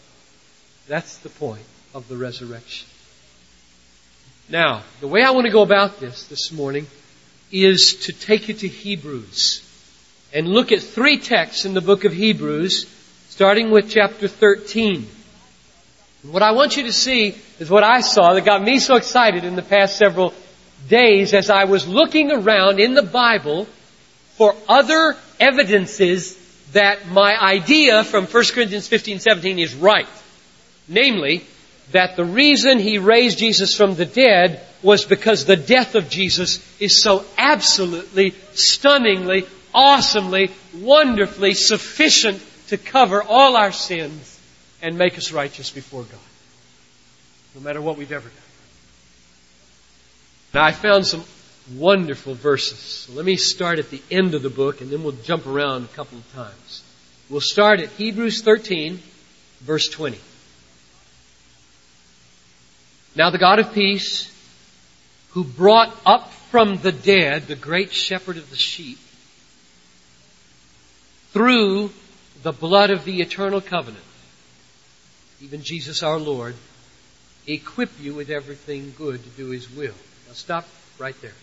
That's 0.88 1.18
the 1.18 1.30
point 1.30 1.62
of 1.94 2.08
the 2.08 2.18
resurrection. 2.18 2.88
Now, 4.50 4.82
the 5.00 5.08
way 5.08 5.22
I 5.22 5.30
want 5.30 5.46
to 5.46 5.52
go 5.52 5.62
about 5.62 6.00
this 6.00 6.24
this 6.24 6.52
morning 6.52 6.88
is 7.52 8.08
to 8.08 8.14
take 8.14 8.48
you 8.48 8.56
to 8.56 8.68
Hebrews 8.68 9.64
and 10.34 10.48
look 10.48 10.72
at 10.72 10.82
three 10.82 11.20
texts 11.20 11.66
in 11.66 11.76
the 11.76 11.82
book 11.82 12.04
of 12.04 12.14
Hebrews, 12.14 12.88
starting 13.30 13.70
with 13.70 13.92
chapter 13.92 14.28
13. 14.28 15.08
What 16.24 16.42
I 16.42 16.54
want 16.54 16.78
you 16.78 16.84
to 16.84 16.94
see 16.94 17.36
is 17.60 17.70
what 17.70 17.84
I 17.84 18.02
saw 18.02 18.34
that 18.34 18.44
got 18.44 18.64
me 18.64 18.80
so 18.80 18.96
excited 18.96 19.44
in 19.44 19.56
the 19.56 19.62
past 19.62 19.98
several 19.98 20.34
days 20.88 21.36
as 21.36 21.52
I 21.52 21.66
was 21.66 21.88
looking 21.88 22.32
around 22.32 22.80
in 22.80 22.96
the 22.96 23.04
Bible 23.04 23.68
for 24.36 24.56
other 24.68 25.16
evidences 25.40 26.38
that 26.74 27.08
my 27.08 27.40
idea 27.42 28.04
from 28.04 28.26
1 28.26 28.44
Corinthians 28.54 28.88
15, 28.88 29.20
17 29.20 29.60
is 29.60 29.74
right. 29.74 30.08
Namely, 30.88 31.46
that 31.92 32.16
the 32.16 32.26
reason 32.26 32.80
he 32.80 32.98
raised 32.98 33.40
Jesus 33.40 33.76
from 33.76 33.96
the 33.96 34.06
dead 34.06 34.66
was 34.82 35.06
because 35.06 35.46
the 35.46 35.56
death 35.56 35.96
of 35.96 36.10
Jesus 36.10 36.64
is 36.80 37.02
so 37.02 37.26
absolutely, 37.38 38.34
stunningly, 38.54 39.46
awesomely, 39.74 40.52
wonderfully 40.76 41.54
sufficient 41.54 42.42
to 42.68 42.78
cover 42.78 43.22
all 43.22 43.56
our 43.56 43.72
sins 43.72 44.40
and 44.82 44.98
make 44.98 45.18
us 45.18 45.32
righteous 45.32 45.70
before 45.70 46.04
God. 46.04 46.20
No 47.56 47.62
matter 47.62 47.82
what 47.82 47.98
we've 47.98 48.12
ever 48.12 48.30
done. 48.30 48.38
Now 50.54 50.64
I 50.64 50.72
found 50.72 51.06
some 51.06 51.24
wonderful 51.76 52.34
verses. 52.36 52.80
So 52.80 53.14
let 53.14 53.26
me 53.26 53.36
start 53.36 53.80
at 53.80 53.90
the 53.90 54.02
end 54.10 54.34
of 54.34 54.42
the 54.42 54.50
book 54.50 54.82
and 54.82 54.90
then 54.90 55.04
we'll 55.04 55.14
jump 55.14 55.46
around 55.46 55.86
a 55.86 55.88
couple 55.88 56.18
of 56.18 56.34
times. 56.34 56.84
We'll 57.30 57.42
start 57.42 57.80
at 57.80 57.90
Hebrews 57.90 58.42
13, 58.42 59.00
verse 59.62 59.88
20. 59.90 60.18
Now 63.16 63.30
the 63.30 63.38
God 63.38 63.60
of 63.60 63.74
peace, 63.74 64.34
who 65.32 65.44
brought 65.44 65.96
up 66.06 66.32
from 66.32 66.78
the 66.78 66.92
dead 66.92 67.48
the 67.48 67.56
great 67.56 67.92
shepherd 67.92 68.38
of 68.38 68.50
the 68.50 68.56
sheep, 68.56 68.98
through 71.32 71.92
the 72.42 72.52
blood 72.52 72.90
of 72.90 73.06
the 73.06 73.22
eternal 73.22 73.62
covenant, 73.62 74.04
even 75.42 75.62
Jesus 75.62 76.02
our 76.02 76.18
Lord, 76.18 76.56
equip 77.46 77.90
you 78.00 78.14
with 78.14 78.30
everything 78.30 78.94
good 78.98 79.24
to 79.24 79.30
do 79.30 79.50
His 79.50 79.70
will. 79.70 79.94
Now 80.28 80.34
stop 80.34 80.68
right 80.98 81.20
there. 81.22 81.34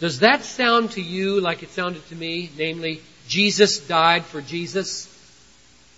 Does 0.00 0.20
that 0.20 0.44
sound 0.44 0.92
to 0.92 1.02
you 1.02 1.40
like 1.40 1.62
it 1.62 1.70
sounded 1.70 2.06
to 2.08 2.14
me? 2.14 2.50
Namely, 2.56 3.00
Jesus 3.26 3.80
died 3.80 4.24
for 4.24 4.40
Jesus 4.40 5.06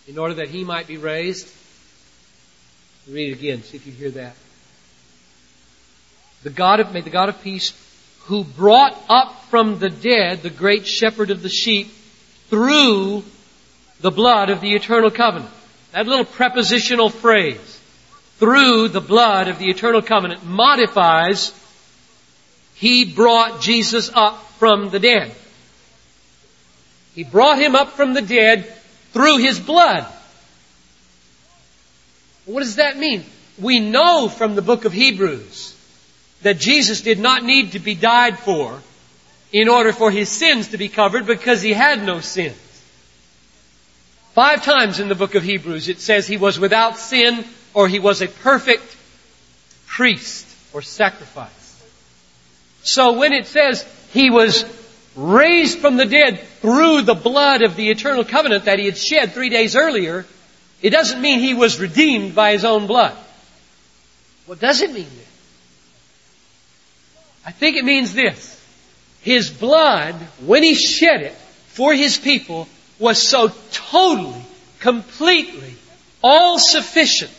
in 0.08 0.18
order 0.18 0.34
that 0.34 0.48
He 0.48 0.64
might 0.64 0.86
be 0.86 0.96
raised? 0.96 1.48
Read 3.08 3.30
it 3.30 3.38
again, 3.38 3.62
see 3.62 3.76
if 3.76 3.86
you 3.86 3.92
hear 3.92 4.10
that. 4.12 4.34
The 6.42 6.50
God 6.50 6.80
of, 6.80 6.92
may 6.92 7.02
the 7.02 7.10
God 7.10 7.28
of 7.28 7.42
peace, 7.42 7.74
who 8.24 8.44
brought 8.44 8.96
up 9.08 9.44
from 9.44 9.78
the 9.78 9.90
dead 9.90 10.42
the 10.42 10.50
great 10.50 10.86
shepherd 10.86 11.30
of 11.30 11.42
the 11.42 11.48
sheep, 11.48 11.88
through 12.48 13.22
the 14.00 14.10
blood 14.10 14.50
of 14.50 14.60
the 14.60 14.74
eternal 14.74 15.10
covenant. 15.10 15.50
That 15.92 16.06
little 16.06 16.24
prepositional 16.24 17.10
phrase, 17.10 17.80
through 18.38 18.88
the 18.88 19.00
blood 19.00 19.48
of 19.48 19.58
the 19.58 19.68
eternal 19.68 20.02
covenant, 20.02 20.44
modifies 20.44 21.52
He 22.80 23.04
brought 23.04 23.60
Jesus 23.60 24.10
up 24.12 24.42
from 24.52 24.88
the 24.88 24.98
dead. 24.98 25.34
He 27.14 27.24
brought 27.24 27.58
Him 27.58 27.76
up 27.76 27.90
from 27.90 28.14
the 28.14 28.22
dead 28.22 28.64
through 29.12 29.36
His 29.36 29.60
blood. 29.60 30.06
What 32.46 32.60
does 32.60 32.76
that 32.76 32.96
mean? 32.96 33.26
We 33.58 33.80
know 33.80 34.30
from 34.30 34.54
the 34.54 34.62
book 34.62 34.86
of 34.86 34.94
Hebrews 34.94 35.76
that 36.40 36.58
Jesus 36.58 37.02
did 37.02 37.18
not 37.18 37.44
need 37.44 37.72
to 37.72 37.78
be 37.78 37.94
died 37.94 38.38
for 38.38 38.80
in 39.52 39.68
order 39.68 39.92
for 39.92 40.10
his 40.10 40.30
sins 40.30 40.68
to 40.68 40.78
be 40.78 40.88
covered 40.88 41.26
because 41.26 41.60
he 41.60 41.74
had 41.74 42.02
no 42.02 42.20
sins. 42.20 42.56
Five 44.32 44.64
times 44.64 45.00
in 45.00 45.08
the 45.08 45.14
book 45.14 45.34
of 45.34 45.42
Hebrews 45.42 45.88
it 45.88 46.00
says 46.00 46.26
he 46.26 46.38
was 46.38 46.58
without 46.58 46.96
sin 46.96 47.44
or 47.74 47.88
he 47.88 47.98
was 47.98 48.22
a 48.22 48.28
perfect 48.28 48.96
priest 49.86 50.46
or 50.72 50.80
sacrifice. 50.80 51.59
So 52.82 53.18
when 53.18 53.32
it 53.32 53.46
says 53.46 53.84
he 54.12 54.30
was 54.30 54.64
raised 55.16 55.78
from 55.78 55.96
the 55.96 56.06
dead 56.06 56.40
through 56.60 57.02
the 57.02 57.14
blood 57.14 57.62
of 57.62 57.76
the 57.76 57.90
eternal 57.90 58.24
covenant 58.24 58.64
that 58.64 58.78
he 58.78 58.86
had 58.86 58.96
shed 58.96 59.32
three 59.32 59.48
days 59.48 59.76
earlier, 59.76 60.26
it 60.82 60.90
doesn't 60.90 61.20
mean 61.20 61.40
he 61.40 61.54
was 61.54 61.78
redeemed 61.78 62.34
by 62.34 62.52
his 62.52 62.64
own 62.64 62.86
blood. 62.86 63.16
What 64.46 64.60
does 64.60 64.80
it 64.80 64.92
mean 64.92 65.04
then? 65.04 65.26
I 67.46 67.52
think 67.52 67.76
it 67.76 67.84
means 67.84 68.12
this. 68.12 68.60
His 69.22 69.50
blood, 69.50 70.14
when 70.44 70.62
He 70.62 70.74
shed 70.74 71.22
it 71.22 71.34
for 71.68 71.94
His 71.94 72.18
people, 72.18 72.68
was 72.98 73.22
so 73.22 73.52
totally, 73.70 74.44
completely, 74.78 75.74
all 76.22 76.58
sufficient 76.58 77.30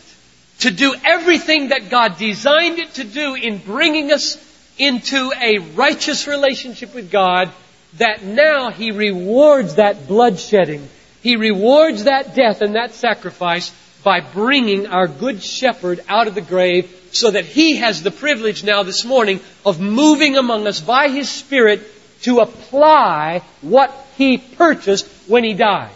to 0.60 0.70
do 0.70 0.94
everything 1.04 1.68
that 1.68 1.90
God 1.90 2.18
designed 2.18 2.78
it 2.78 2.94
to 2.94 3.04
do 3.04 3.34
in 3.34 3.58
bringing 3.58 4.12
us 4.12 4.36
into 4.82 5.32
a 5.40 5.58
righteous 5.58 6.26
relationship 6.26 6.94
with 6.94 7.10
God 7.10 7.50
that 7.98 8.24
now 8.24 8.70
He 8.70 8.90
rewards 8.90 9.76
that 9.76 10.08
bloodshedding. 10.08 10.86
He 11.22 11.36
rewards 11.36 12.04
that 12.04 12.34
death 12.34 12.62
and 12.62 12.74
that 12.74 12.94
sacrifice 12.94 13.70
by 14.02 14.20
bringing 14.20 14.88
our 14.88 15.06
good 15.06 15.42
shepherd 15.42 16.00
out 16.08 16.26
of 16.26 16.34
the 16.34 16.40
grave 16.40 17.10
so 17.12 17.30
that 17.30 17.44
he 17.44 17.76
has 17.76 18.02
the 18.02 18.10
privilege 18.10 18.64
now 18.64 18.82
this 18.82 19.04
morning 19.04 19.40
of 19.64 19.80
moving 19.80 20.36
among 20.36 20.66
us 20.66 20.80
by 20.80 21.08
his 21.08 21.28
spirit 21.28 21.80
to 22.22 22.40
apply 22.40 23.42
what 23.60 23.94
he 24.16 24.38
purchased 24.38 25.06
when 25.28 25.44
he 25.44 25.54
died. 25.54 25.92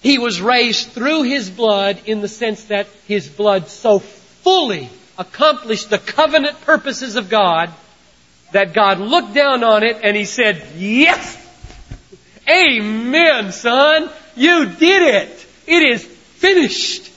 He 0.00 0.18
was 0.18 0.40
raised 0.40 0.88
through 0.88 1.22
his 1.22 1.50
blood 1.50 2.00
in 2.06 2.20
the 2.20 2.28
sense 2.28 2.64
that 2.64 2.86
his 3.06 3.28
blood 3.28 3.68
so 3.68 3.98
fully 3.98 4.90
accomplished 5.18 5.90
the 5.90 5.98
covenant 5.98 6.60
purposes 6.62 7.16
of 7.16 7.28
God, 7.28 7.70
that 8.52 8.72
God 8.72 9.00
looked 9.00 9.34
down 9.34 9.64
on 9.64 9.82
it 9.82 9.98
and 10.02 10.16
He 10.16 10.24
said, 10.24 10.64
Yes! 10.76 11.36
Amen, 12.48 13.52
son! 13.52 14.08
You 14.36 14.66
did 14.66 15.02
it! 15.02 15.46
It 15.66 15.82
is 15.82 16.04
finished! 16.04 17.12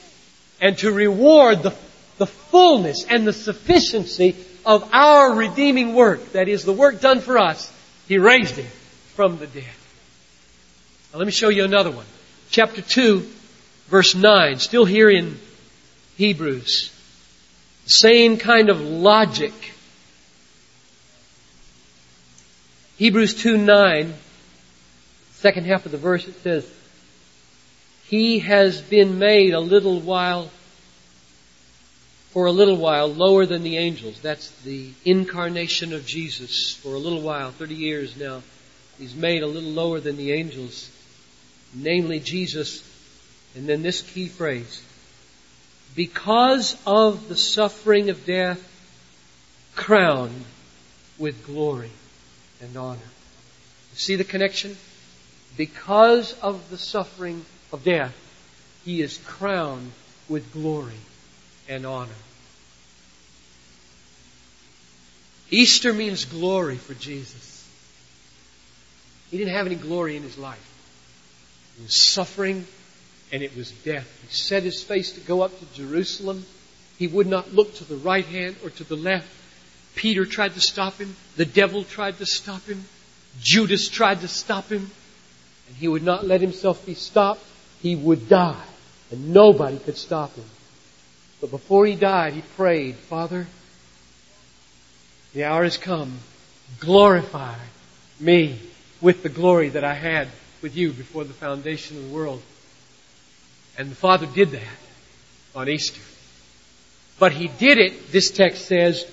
And 0.60 0.77
to 0.79 0.91
reward 0.91 1.63
the, 1.63 1.74
the 2.17 2.27
fullness 2.27 3.05
and 3.05 3.25
the 3.25 3.34
sufficiency 3.34 4.36
of 4.65 4.89
our 4.91 5.34
redeeming 5.34 5.93
work, 5.93 6.34
that 6.34 6.48
is 6.48 6.65
the 6.65 6.74
work 6.74 7.00
done 7.00 7.22
for 7.22 7.38
us, 7.38 7.72
He 8.08 8.17
raised 8.17 8.55
Him 8.55 8.67
from 9.15 9.38
the 9.38 9.48
dead. 9.48 9.63
Now 11.13 11.20
let 11.20 11.25
me 11.25 11.31
show 11.31 11.50
you 11.50 11.63
another 11.63 11.91
one. 11.91 12.05
Chapter 12.50 12.81
2, 12.81 13.27
verse 13.88 14.15
9, 14.15 14.60
still 14.60 14.86
here 14.86 15.10
in 15.10 15.39
Hebrews. 16.17 16.91
Same 17.91 18.38
kind 18.38 18.69
of 18.69 18.79
logic. 18.79 19.53
Hebrews 22.95 23.33
2 23.33 23.57
9, 23.57 24.13
second 25.33 25.65
half 25.65 25.86
of 25.86 25.91
the 25.91 25.98
verse, 25.98 26.25
it 26.25 26.41
says, 26.41 26.71
He 28.05 28.39
has 28.39 28.79
been 28.79 29.19
made 29.19 29.53
a 29.53 29.60
little 29.60 30.00
while, 30.00 30.51
for 32.29 32.45
a 32.45 32.51
little 32.53 32.77
while, 32.77 33.13
lower 33.13 33.45
than 33.45 33.62
the 33.62 33.77
angels. 33.77 34.21
That's 34.21 34.50
the 34.62 34.91
incarnation 35.03 35.91
of 35.91 36.05
Jesus 36.05 36.74
for 36.75 36.93
a 36.93 36.98
little 36.98 37.21
while, 37.21 37.51
30 37.51 37.75
years 37.75 38.15
now. 38.15 38.41
He's 39.00 39.15
made 39.15 39.43
a 39.43 39.48
little 39.48 39.71
lower 39.71 40.00
than 40.00 40.15
the 40.15 40.31
angels, 40.31 40.89
namely 41.74 42.21
Jesus. 42.21 42.88
And 43.53 43.67
then 43.67 43.81
this 43.81 44.01
key 44.01 44.29
phrase, 44.29 44.81
because 45.95 46.77
of 46.86 47.27
the 47.27 47.36
suffering 47.36 48.10
of 48.10 48.25
death, 48.25 48.67
crowned 49.75 50.45
with 51.17 51.45
glory 51.45 51.91
and 52.62 52.75
honor. 52.77 53.00
You 53.91 53.98
see 53.98 54.15
the 54.15 54.24
connection? 54.24 54.77
Because 55.57 56.33
of 56.41 56.69
the 56.69 56.77
suffering 56.77 57.45
of 57.74 57.83
death, 57.83 58.15
he 58.86 59.01
is 59.01 59.17
crowned 59.25 59.91
with 60.29 60.53
glory 60.53 61.00
and 61.67 61.86
honor. 61.86 62.10
Easter 65.50 65.91
means 65.91 66.24
glory 66.25 66.77
for 66.77 66.93
Jesus. 66.93 67.67
He 69.29 69.38
didn't 69.38 69.53
have 69.53 69.65
any 69.65 69.75
glory 69.75 70.15
in 70.15 70.24
his 70.24 70.38
life. 70.38 70.67
He 71.77 71.83
was 71.83 71.95
suffering 71.95 72.65
and 73.31 73.41
it 73.41 73.55
was 73.55 73.71
death. 73.71 74.07
He 74.27 74.35
set 74.35 74.63
his 74.63 74.83
face 74.83 75.13
to 75.13 75.21
go 75.21 75.41
up 75.41 75.57
to 75.57 75.65
Jerusalem. 75.73 76.45
He 76.97 77.07
would 77.07 77.27
not 77.27 77.53
look 77.53 77.73
to 77.75 77.85
the 77.85 77.95
right 77.95 78.25
hand 78.25 78.57
or 78.63 78.69
to 78.71 78.83
the 78.83 78.95
left. 78.95 79.27
Peter 79.95 80.25
tried 80.25 80.53
to 80.53 80.61
stop 80.61 80.97
him. 80.97 81.15
The 81.38 81.45
devil 81.45 81.83
tried 81.83 82.17
to 82.17 82.25
stop 82.25 82.63
him. 82.65 82.85
Judas 83.39 83.89
tried 83.89 84.21
to 84.21 84.27
stop 84.27 84.69
him. 84.69 84.91
And 85.67 85.77
he 85.77 85.88
would 85.88 86.03
not 86.03 86.25
let 86.25 86.41
himself 86.41 86.85
be 86.85 86.93
stopped. 86.93 87.43
He 87.81 87.95
would 87.95 88.27
die. 88.29 88.63
And 89.11 89.33
nobody 89.33 89.79
could 89.79 89.97
stop 89.97 90.35
him. 90.35 90.45
But 91.39 91.51
before 91.51 91.85
he 91.85 91.95
died, 91.95 92.33
he 92.33 92.41
prayed, 92.55 92.95
Father, 92.95 93.47
the 95.33 95.45
hour 95.45 95.63
has 95.63 95.77
come. 95.77 96.19
Glorify 96.79 97.55
me 98.19 98.59
with 99.01 99.23
the 99.23 99.29
glory 99.29 99.69
that 99.69 99.83
I 99.83 99.93
had 99.93 100.27
with 100.61 100.75
you 100.75 100.91
before 100.91 101.23
the 101.23 101.33
foundation 101.33 101.97
of 101.97 102.03
the 102.07 102.13
world. 102.13 102.41
And 103.78 103.92
the 103.92 103.96
Father 103.96 104.25
did 104.25 104.51
that 104.51 104.62
on 105.56 105.70
Easter. 105.70 106.01
But 107.20 107.32
He 107.32 107.48
did 107.48 107.78
it, 107.78 108.12
this 108.12 108.32
text 108.32 108.66
says, 108.66 109.06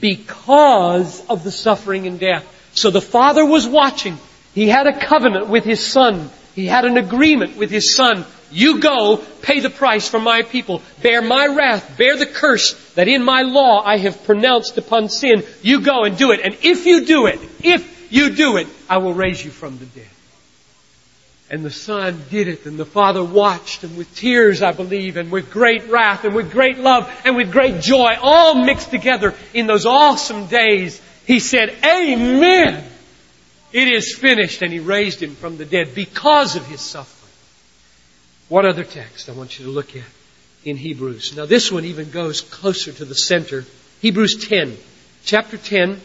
because 0.00 1.24
of 1.26 1.44
the 1.44 1.50
suffering 1.50 2.06
and 2.06 2.18
death. 2.18 2.44
So 2.74 2.90
the 2.90 3.00
Father 3.00 3.44
was 3.44 3.66
watching. 3.66 4.18
He 4.54 4.68
had 4.68 4.86
a 4.86 4.98
covenant 4.98 5.48
with 5.48 5.64
His 5.64 5.84
Son. 5.84 6.30
He 6.54 6.66
had 6.66 6.84
an 6.84 6.96
agreement 6.96 7.56
with 7.56 7.70
His 7.70 7.94
Son. 7.94 8.24
You 8.50 8.78
go, 8.80 9.18
pay 9.42 9.60
the 9.60 9.70
price 9.70 10.08
for 10.08 10.20
my 10.20 10.42
people. 10.42 10.82
Bear 11.02 11.20
my 11.20 11.46
wrath, 11.46 11.96
bear 11.98 12.16
the 12.16 12.26
curse 12.26 12.74
that 12.94 13.08
in 13.08 13.22
my 13.22 13.42
law 13.42 13.82
I 13.84 13.98
have 13.98 14.24
pronounced 14.24 14.78
upon 14.78 15.08
sin. 15.08 15.42
You 15.62 15.80
go 15.80 16.04
and 16.04 16.16
do 16.16 16.32
it. 16.32 16.40
And 16.42 16.56
if 16.62 16.86
you 16.86 17.04
do 17.04 17.26
it, 17.26 17.40
if 17.62 18.12
you 18.12 18.30
do 18.30 18.56
it, 18.56 18.68
I 18.88 18.98
will 18.98 19.14
raise 19.14 19.44
you 19.44 19.50
from 19.50 19.78
the 19.78 19.86
dead. 19.86 20.06
And 21.48 21.64
the 21.64 21.70
Son 21.70 22.24
did 22.28 22.48
it, 22.48 22.66
and 22.66 22.76
the 22.76 22.84
Father 22.84 23.22
watched, 23.22 23.84
and 23.84 23.96
with 23.96 24.12
tears, 24.16 24.62
I 24.62 24.72
believe, 24.72 25.16
and 25.16 25.30
with 25.30 25.50
great 25.50 25.88
wrath, 25.88 26.24
and 26.24 26.34
with 26.34 26.50
great 26.50 26.78
love, 26.78 27.08
and 27.24 27.36
with 27.36 27.52
great 27.52 27.80
joy, 27.80 28.16
all 28.20 28.56
mixed 28.64 28.90
together 28.90 29.32
in 29.54 29.68
those 29.68 29.86
awesome 29.86 30.46
days, 30.46 31.00
He 31.24 31.38
said, 31.38 31.72
Amen! 31.84 32.84
It 33.72 33.88
is 33.88 34.16
finished, 34.16 34.62
and 34.62 34.72
He 34.72 34.80
raised 34.80 35.22
Him 35.22 35.36
from 35.36 35.56
the 35.56 35.64
dead 35.64 35.94
because 35.94 36.56
of 36.56 36.66
His 36.66 36.80
suffering. 36.80 37.32
What 38.48 38.64
other 38.64 38.84
text 38.84 39.28
I 39.28 39.32
want 39.32 39.58
you 39.58 39.66
to 39.66 39.70
look 39.70 39.94
at 39.94 40.02
in 40.64 40.76
Hebrews? 40.76 41.36
Now 41.36 41.46
this 41.46 41.70
one 41.70 41.84
even 41.84 42.10
goes 42.10 42.40
closer 42.40 42.92
to 42.92 43.04
the 43.04 43.14
center. 43.14 43.64
Hebrews 44.00 44.48
10, 44.48 44.76
chapter 45.24 45.56
10, 45.56 46.00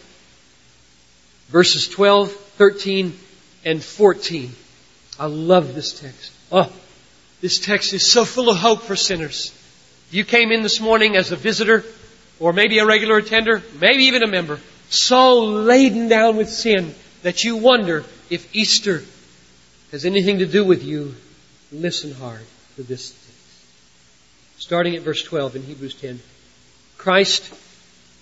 verses 1.49 1.88
12, 1.88 2.32
13, 2.32 3.17
and 3.65 3.84
14. 3.84 4.56
I 5.21 5.27
love 5.27 5.75
this 5.75 5.93
text. 6.01 6.31
Oh, 6.51 6.73
this 7.41 7.60
text 7.60 7.93
is 7.93 8.12
so 8.12 8.25
full 8.25 8.49
of 8.49 8.57
hope 8.57 8.81
for 8.81 8.95
sinners. 8.95 9.53
You 10.10 10.25
came 10.25 10.51
in 10.51 10.63
this 10.63 10.81
morning 10.81 11.15
as 11.15 11.31
a 11.31 11.36
visitor, 11.36 11.86
or 12.39 12.53
maybe 12.53 12.79
a 12.79 12.88
regular 12.88 13.17
attender, 13.17 13.62
maybe 13.79 14.05
even 14.05 14.23
a 14.23 14.27
member, 14.27 14.60
so 14.89 15.43
laden 15.43 16.07
down 16.07 16.38
with 16.38 16.49
sin 16.49 16.95
that 17.21 17.43
you 17.43 17.57
wonder 17.57 18.03
if 18.31 18.55
Easter 18.55 19.03
has 19.91 20.05
anything 20.05 20.39
to 20.39 20.47
do 20.47 20.65
with 20.65 20.84
you. 20.84 21.13
Listen 21.71 22.13
hard 22.13 22.41
to 22.77 22.81
this 22.81 23.12
text. 23.12 23.31
Starting 24.57 24.95
at 24.95 25.03
verse 25.03 25.21
12 25.21 25.55
in 25.55 25.62
Hebrews 25.62 25.93
10. 26.01 26.19
Christ, 26.97 27.53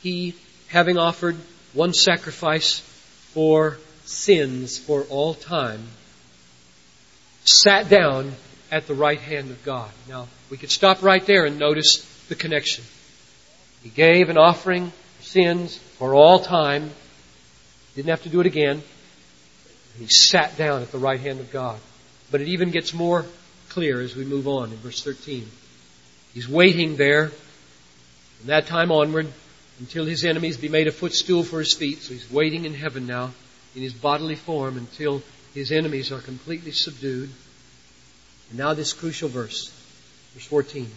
He, 0.02 0.36
having 0.68 0.98
offered 0.98 1.38
one 1.72 1.94
sacrifice 1.94 2.82
for 3.34 3.78
sins 4.04 4.78
for 4.78 5.04
all 5.04 5.34
time, 5.34 5.88
sat 7.50 7.90
down 7.90 8.32
at 8.72 8.88
the 8.88 8.94
right 8.94 9.20
hand 9.20 9.50
of 9.50 9.64
God. 9.64 9.90
Now, 10.08 10.28
we 10.50 10.58
could 10.58 10.70
stop 10.70 11.02
right 11.02 11.26
there 11.26 11.46
and 11.46 11.58
notice 11.58 12.06
the 12.30 12.36
connection. 12.36 12.84
He 13.82 13.90
gave 13.90 14.30
an 14.30 14.38
offering 14.38 14.92
for 15.18 15.24
sins 15.24 15.78
for 15.78 16.14
all 16.14 16.40
time. 16.40 16.92
Didn't 17.96 18.10
have 18.10 18.24
to 18.24 18.30
do 18.30 18.40
it 18.40 18.46
again. 18.46 18.84
He 19.98 20.08
sat 20.08 20.58
down 20.58 20.82
at 20.82 20.92
the 20.92 21.00
right 21.00 21.20
hand 21.20 21.40
of 21.40 21.52
God. 21.52 21.80
But 22.32 22.42
it 22.42 22.48
even 22.50 22.70
gets 22.70 22.94
more 22.94 23.26
clear 23.70 24.00
as 24.00 24.16
we 24.16 24.26
move 24.26 24.48
on 24.48 24.72
in 24.72 24.78
verse 24.78 25.04
13. 25.04 25.48
He's 26.34 26.48
waiting 26.48 26.96
there 26.96 27.30
from 28.38 28.48
that 28.48 28.68
time 28.68 28.92
onward 28.92 29.28
until 29.80 30.06
his 30.06 30.24
enemies 30.24 30.58
be 30.58 30.70
made 30.70 30.88
a 30.88 30.92
footstool 30.92 31.44
for 31.44 31.60
his 31.60 31.74
feet. 31.74 32.00
So 32.00 32.14
he's 32.14 32.30
waiting 32.30 32.66
in 32.66 32.76
heaven 32.76 33.08
now 33.08 33.32
in 33.76 33.82
his 33.82 33.94
bodily 33.94 34.36
form 34.36 34.78
until 34.78 35.24
his 35.54 35.72
enemies 35.72 36.12
are 36.12 36.20
completely 36.20 36.72
subdued. 36.72 37.30
And 38.50 38.60
now 38.60 38.74
this 38.74 38.94
crucial 38.94 39.30
verse, 39.30 39.72
verse 40.34 40.46
14. 40.46 40.90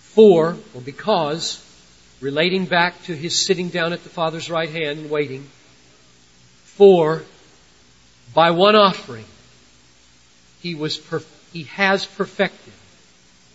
For, 0.00 0.56
or 0.74 0.80
because, 0.80 1.64
relating 2.20 2.66
back 2.66 3.02
to 3.04 3.16
his 3.16 3.36
sitting 3.36 3.68
down 3.68 3.92
at 3.92 4.02
the 4.02 4.10
Father's 4.10 4.50
right 4.50 4.68
hand 4.68 5.00
and 5.00 5.10
waiting, 5.10 5.48
for 6.64 7.22
by 8.34 8.50
one 8.50 8.76
offering 8.76 9.24
he 10.60 10.74
was 10.74 10.98
perf- 10.98 11.26
he 11.52 11.64
has 11.64 12.06
perfected 12.06 12.72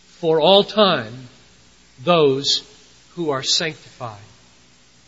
for 0.08 0.42
all 0.42 0.64
time 0.64 1.14
those 2.04 2.64
who 3.16 3.30
are 3.30 3.44
sanctified. 3.44 4.20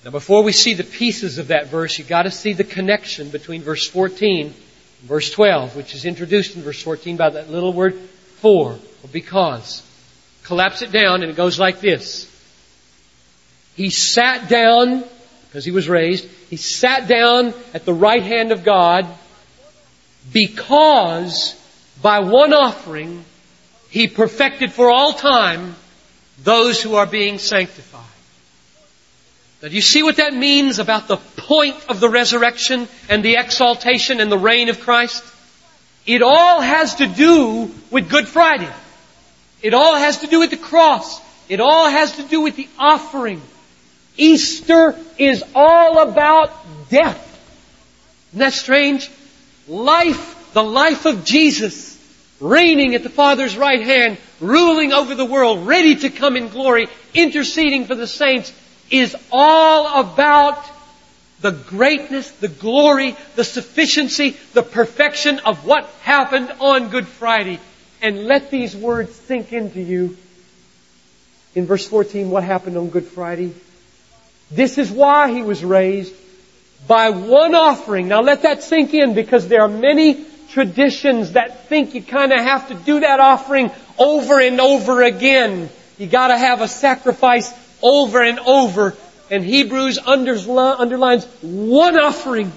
Now 0.06 0.12
before 0.12 0.44
we 0.44 0.54
see 0.54 0.74
the 0.74 0.84
pieces 0.84 1.38
of 1.38 1.50
that 1.50 1.68
verse, 1.68 1.98
you've 2.00 2.08
got 2.08 2.24
to 2.24 2.32
see 2.32 2.54
the 2.54 2.64
connection 2.64 3.30
between 3.30 3.62
verse 3.62 3.88
14 3.88 4.54
Verse 5.02 5.32
12, 5.32 5.76
which 5.76 5.96
is 5.96 6.06
introduced 6.06 6.56
in 6.56 6.62
verse 6.62 6.82
14 6.82 7.16
by 7.18 7.30
that 7.30 7.50
little 7.50 7.72
word 7.72 7.96
for, 8.42 8.74
or 8.74 9.10
because. 9.12 9.86
Collapse 10.44 10.82
it 10.82 10.92
down 10.92 11.22
and 11.22 11.32
it 11.32 11.38
goes 11.38 11.60
like 11.60 11.80
this. 11.80 12.26
He 13.76 13.90
sat 13.90 14.50
down, 14.50 15.04
because 15.48 15.64
he 15.64 15.72
was 15.72 15.88
raised, 15.88 16.26
he 16.50 16.58
sat 16.58 17.08
down 17.08 17.54
at 17.74 17.86
the 17.86 17.94
right 17.94 18.24
hand 18.24 18.52
of 18.52 18.64
God 18.64 19.08
because 20.34 21.56
by 22.02 22.20
one 22.20 22.54
offering 22.54 23.24
he 23.90 24.08
perfected 24.08 24.72
for 24.72 24.90
all 24.90 25.14
time 25.14 25.76
those 26.44 26.82
who 26.82 26.96
are 26.96 27.06
being 27.06 27.38
sanctified. 27.40 28.09
Now, 29.62 29.68
do 29.68 29.76
you 29.76 29.82
see 29.82 30.04
what 30.04 30.18
that 30.18 30.34
means 30.34 30.80
about 30.80 31.08
the 31.08 31.18
point 31.18 31.76
of 31.90 32.00
the 32.00 32.10
resurrection 32.10 32.88
and 33.10 33.24
the 33.24 33.36
exaltation 33.36 34.22
and 34.22 34.32
the 34.32 34.38
reign 34.38 34.70
of 34.70 34.80
Christ? 34.80 35.24
It 36.06 36.22
all 36.22 36.62
has 36.62 36.96
to 36.96 37.08
do 37.08 37.70
with 37.92 38.10
Good 38.10 38.28
Friday. 38.28 38.72
It 39.62 39.74
all 39.74 39.98
has 39.98 40.20
to 40.20 40.28
do 40.28 40.40
with 40.40 40.52
the 40.52 40.58
cross. 40.58 41.20
It 41.50 41.60
all 41.60 41.90
has 41.90 42.16
to 42.16 42.24
do 42.24 42.40
with 42.42 42.56
the 42.56 42.70
offering. 42.78 43.42
Easter 44.16 44.96
is 45.18 45.44
all 45.54 46.00
about 46.00 46.52
death. 46.90 47.26
Isn't 48.30 48.40
that 48.40 48.54
strange? 48.54 49.10
Life, 49.68 50.54
the 50.54 50.64
life 50.64 51.06
of 51.06 51.26
Jesus, 51.26 51.98
reigning 52.40 52.96
at 52.96 53.04
the 53.04 53.10
Father's 53.10 53.58
right 53.58 53.82
hand, 53.82 54.18
ruling 54.40 54.94
over 54.94 55.16
the 55.16 55.26
world, 55.26 55.68
ready 55.68 55.96
to 55.98 56.10
come 56.10 56.38
in 56.38 56.48
glory, 56.48 56.88
interceding 57.14 57.86
for 57.86 57.96
the 57.96 58.08
saints, 58.08 58.54
is 58.92 59.16
all 59.32 60.02
about 60.02 60.64
the 61.42 61.52
greatness, 61.52 62.30
the 62.32 62.48
glory, 62.48 63.16
the 63.36 63.44
sufficiency, 63.44 64.32
the 64.54 64.64
perfection 64.64 65.40
of 65.40 65.66
what 65.66 65.86
happened 66.02 66.52
on 66.60 66.90
Good 66.90 67.08
Friday. 67.08 67.60
And 68.02 68.26
let 68.26 68.52
these 68.52 68.76
words 68.76 69.14
sink 69.14 69.54
into 69.54 69.82
you. 69.82 70.18
In 71.56 71.66
verse 71.66 71.88
14, 71.88 72.30
what 72.30 72.44
happened 72.44 72.78
on 72.78 72.90
Good 72.90 73.06
Friday? 73.06 73.54
This 74.52 74.78
is 74.78 74.92
why 74.92 75.32
he 75.32 75.42
was 75.42 75.64
raised 75.64 76.14
by 76.88 77.10
one 77.10 77.56
offering. 77.56 78.08
Now 78.08 78.22
let 78.22 78.44
that 78.44 78.64
sink 78.64 78.94
in 78.94 79.14
because 79.14 79.48
there 79.48 79.62
are 79.62 79.68
many 79.68 80.26
traditions 80.50 81.34
that 81.34 81.68
think 81.68 81.94
you 81.94 82.02
kind 82.02 82.32
of 82.32 82.40
have 82.40 82.68
to 82.70 82.74
do 82.74 83.02
that 83.02 83.20
offering 83.20 83.72
over 83.98 84.40
and 84.40 84.60
over 84.60 85.04
again. 85.04 85.70
You 85.98 86.08
gotta 86.08 86.38
have 86.38 86.62
a 86.62 86.68
sacrifice 86.68 87.54
over 87.82 88.22
and 88.22 88.40
over. 88.40 88.96
And 89.32 89.44
Hebrews 89.44 90.00
underlines 90.00 91.26
one 91.42 92.00
offering. 92.00 92.52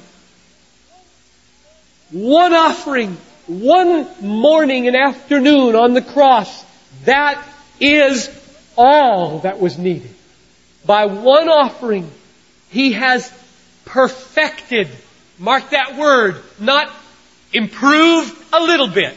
One 2.11 2.55
offering. 2.55 3.17
One 3.47 4.09
morning 4.21 4.87
and 4.87 4.97
afternoon 4.97 5.75
on 5.75 5.95
the 5.95 6.03
cross. 6.03 6.65
That 7.05 7.45
is 7.81 8.31
all 8.77 9.41
that 9.41 9.61
was 9.61 9.77
needed. 9.77 10.15
By 10.87 11.07
one 11.07 11.49
offering, 11.49 12.11
He 12.71 12.93
has 12.93 13.33
perfected. 13.85 14.89
Mark 15.39 15.71
that 15.71 15.97
word. 15.97 16.43
Not 16.59 16.91
improved 17.53 18.35
a 18.53 18.61
little 18.61 18.89
bit. 18.89 19.17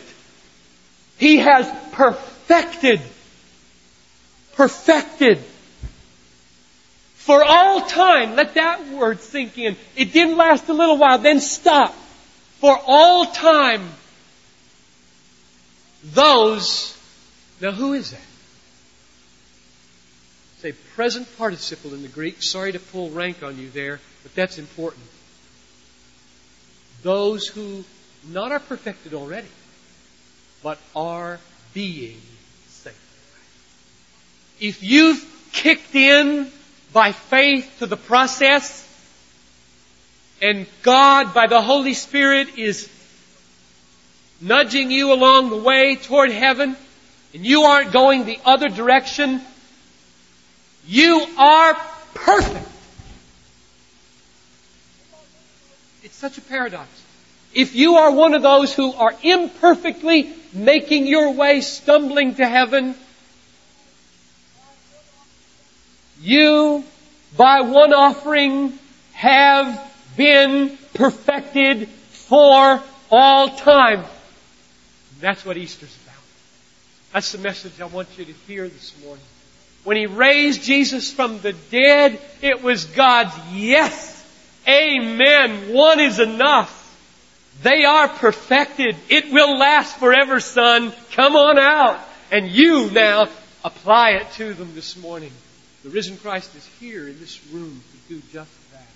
He 1.17 1.37
has 1.37 1.71
perfected. 1.93 3.01
Perfected. 4.55 5.41
For 7.25 7.43
all 7.43 7.81
time. 7.81 8.35
Let 8.35 8.53
that 8.53 8.88
word 8.89 9.19
sink 9.19 9.57
in. 9.57 9.75
It 9.95 10.13
didn't 10.13 10.38
last 10.38 10.69
a 10.69 10.73
little 10.73 10.97
while, 10.97 11.17
then 11.17 11.39
stop. 11.39 11.91
For 12.59 12.79
all 12.85 13.25
time. 13.25 13.89
Those. 16.03 16.95
Now 17.59 17.71
who 17.71 17.93
is 17.93 18.11
that? 18.11 18.21
It's 20.57 20.65
a 20.65 20.93
present 20.93 21.27
participle 21.35 21.95
in 21.95 22.03
the 22.03 22.09
Greek. 22.09 22.43
Sorry 22.43 22.71
to 22.73 22.79
pull 22.79 23.09
rank 23.09 23.41
on 23.41 23.57
you 23.57 23.71
there, 23.71 23.99
but 24.21 24.35
that's 24.35 24.59
important. 24.59 25.05
Those 27.01 27.47
who 27.47 27.83
not 28.29 28.51
are 28.51 28.59
perfected 28.59 29.15
already, 29.15 29.47
but 30.61 30.77
are 30.95 31.39
being 31.73 32.21
sanctified. 32.67 33.41
If 34.59 34.83
you've 34.83 35.25
kicked 35.51 35.95
in 35.95 36.51
by 36.95 37.12
faith 37.12 37.69
to 37.79 37.86
the 37.86 37.97
process, 37.97 38.81
and 40.41 40.65
God, 40.81 41.34
by 41.34 41.45
the 41.45 41.62
Holy 41.62 41.93
Spirit, 41.93 42.58
is 42.58 42.89
nudging 44.39 44.89
you 44.91 45.12
along 45.12 45.49
the 45.49 45.58
way 45.58 45.97
toward 45.97 46.31
heaven, 46.31 46.77
and 47.34 47.45
you 47.45 47.63
aren't 47.63 47.91
going 47.91 48.23
the 48.23 48.39
other 48.45 48.69
direction, 48.69 49.41
you 50.88 51.27
are 51.38 51.73
perfect. 52.13 52.65
It's 56.01 56.15
such 56.15 56.38
a 56.38 56.41
paradox. 56.41 56.88
If 57.53 57.75
you 57.75 57.95
are 57.95 58.12
one 58.12 58.34
of 58.34 58.41
those 58.41 58.73
who 58.73 58.93
are 58.93 59.13
imperfectly 59.21 60.34
making 60.53 61.08
your 61.08 61.31
way 61.34 61.60
stumbling 61.60 62.36
to 62.36 62.47
heaven, 62.47 62.95
you, 66.25 66.83
by 67.38 67.61
one 67.61 67.93
offering, 67.93 68.77
have 69.13 69.79
been 70.17 70.77
perfected 70.93 71.88
for 71.89 72.81
all 73.11 73.49
time. 73.49 74.03
That's 75.19 75.45
what 75.45 75.57
Easter's 75.57 75.95
about. 76.03 76.15
That's 77.13 77.31
the 77.31 77.38
message 77.38 77.79
I 77.79 77.85
want 77.85 78.09
you 78.17 78.25
to 78.25 78.33
hear 78.47 78.67
this 78.67 78.93
morning. 79.03 79.23
When 79.83 79.97
He 79.97 80.07
raised 80.07 80.63
Jesus 80.63 81.11
from 81.11 81.39
the 81.39 81.53
dead, 81.53 82.19
it 82.41 82.63
was 82.63 82.85
God's 82.85 83.35
yes. 83.53 84.13
Amen. 84.67 85.73
One 85.73 85.99
is 85.99 86.19
enough. 86.19 86.81
They 87.61 87.85
are 87.85 88.07
perfected. 88.07 88.95
It 89.09 89.31
will 89.31 89.57
last 89.57 89.97
forever, 89.97 90.39
son. 90.39 90.91
Come 91.11 91.35
on 91.35 91.57
out. 91.57 91.99
And 92.31 92.49
you 92.49 92.89
now 92.91 93.27
apply 93.63 94.11
it 94.11 94.31
to 94.33 94.53
them 94.53 94.73
this 94.75 94.97
morning. 94.97 95.31
The 95.85 95.91
risen 95.91 96.17
Christ 96.17 96.55
is 96.55 96.65
here 96.79 97.07
in 97.07 97.19
this 97.19 97.39
room 97.53 97.83
to 97.91 98.15
do 98.15 98.21
just 98.33 98.49
that. 98.71 98.87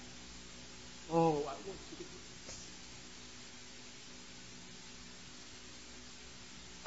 Oh, 1.11 1.33
I 1.33 1.53
want 1.53 1.55
you 1.67 1.97
to. 1.97 2.03
Do 2.03 2.09
this. 2.47 2.69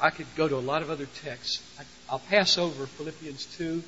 I 0.01 0.09
could 0.09 0.25
go 0.35 0.49
to 0.49 0.57
a 0.57 0.59
lot 0.59 0.81
of 0.81 0.89
other 0.89 1.05
texts. 1.23 1.61
I'll 2.09 2.19
pass 2.19 2.57
over 2.57 2.85
Philippians 2.85 3.45
2. 3.57 3.81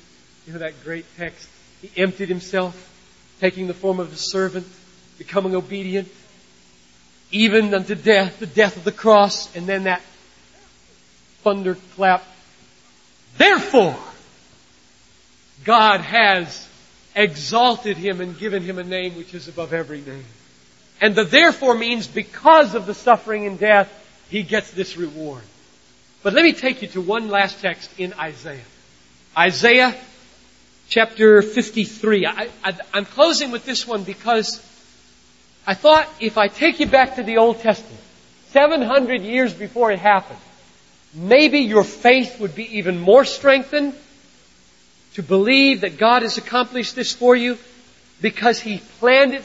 You 0.46 0.52
know 0.54 0.60
that 0.60 0.82
great 0.82 1.04
text? 1.18 1.50
He 1.82 1.90
emptied 1.98 2.30
himself, 2.30 2.90
taking 3.38 3.66
the 3.66 3.74
form 3.74 4.00
of 4.00 4.10
a 4.10 4.16
servant, 4.16 4.66
becoming 5.18 5.54
obedient, 5.54 6.08
even 7.30 7.74
unto 7.74 7.94
death, 7.94 8.38
the 8.38 8.46
death 8.46 8.78
of 8.78 8.84
the 8.84 8.92
cross, 8.92 9.54
and 9.54 9.66
then 9.66 9.84
that 9.84 10.00
thunderclap. 11.42 12.24
Therefore, 13.36 13.98
God 15.64 16.00
has 16.00 16.66
exalted 17.14 17.96
him 17.96 18.20
and 18.20 18.38
given 18.38 18.62
him 18.62 18.78
a 18.78 18.84
name 18.84 19.16
which 19.16 19.34
is 19.34 19.48
above 19.48 19.72
every 19.72 20.00
name. 20.00 20.24
And 21.00 21.14
the 21.14 21.24
therefore 21.24 21.74
means 21.74 22.06
because 22.06 22.74
of 22.74 22.86
the 22.86 22.94
suffering 22.94 23.46
and 23.46 23.58
death, 23.58 23.92
he 24.30 24.42
gets 24.42 24.70
this 24.70 24.96
reward. 24.96 25.42
But 26.22 26.32
let 26.32 26.44
me 26.44 26.52
take 26.52 26.82
you 26.82 26.88
to 26.88 27.00
one 27.00 27.28
last 27.28 27.60
text 27.60 27.90
in 27.98 28.12
Isaiah. 28.14 28.64
Isaiah 29.36 29.94
chapter 30.88 31.42
53. 31.42 32.26
I, 32.26 32.48
am 32.94 33.04
closing 33.04 33.50
with 33.50 33.64
this 33.64 33.86
one 33.86 34.04
because 34.04 34.58
I 35.66 35.74
thought 35.74 36.08
if 36.20 36.38
I 36.38 36.48
take 36.48 36.80
you 36.80 36.86
back 36.86 37.16
to 37.16 37.22
the 37.22 37.38
Old 37.38 37.60
Testament, 37.60 38.00
700 38.50 39.22
years 39.22 39.52
before 39.52 39.90
it 39.90 39.98
happened, 39.98 40.38
maybe 41.12 41.60
your 41.60 41.84
faith 41.84 42.40
would 42.40 42.54
be 42.54 42.78
even 42.78 42.98
more 42.98 43.24
strengthened 43.24 43.94
to 45.16 45.22
believe 45.22 45.80
that 45.80 45.96
God 45.96 46.20
has 46.20 46.36
accomplished 46.36 46.94
this 46.94 47.10
for 47.10 47.34
you 47.34 47.56
because 48.20 48.60
He 48.60 48.82
planned 49.00 49.32
it 49.32 49.44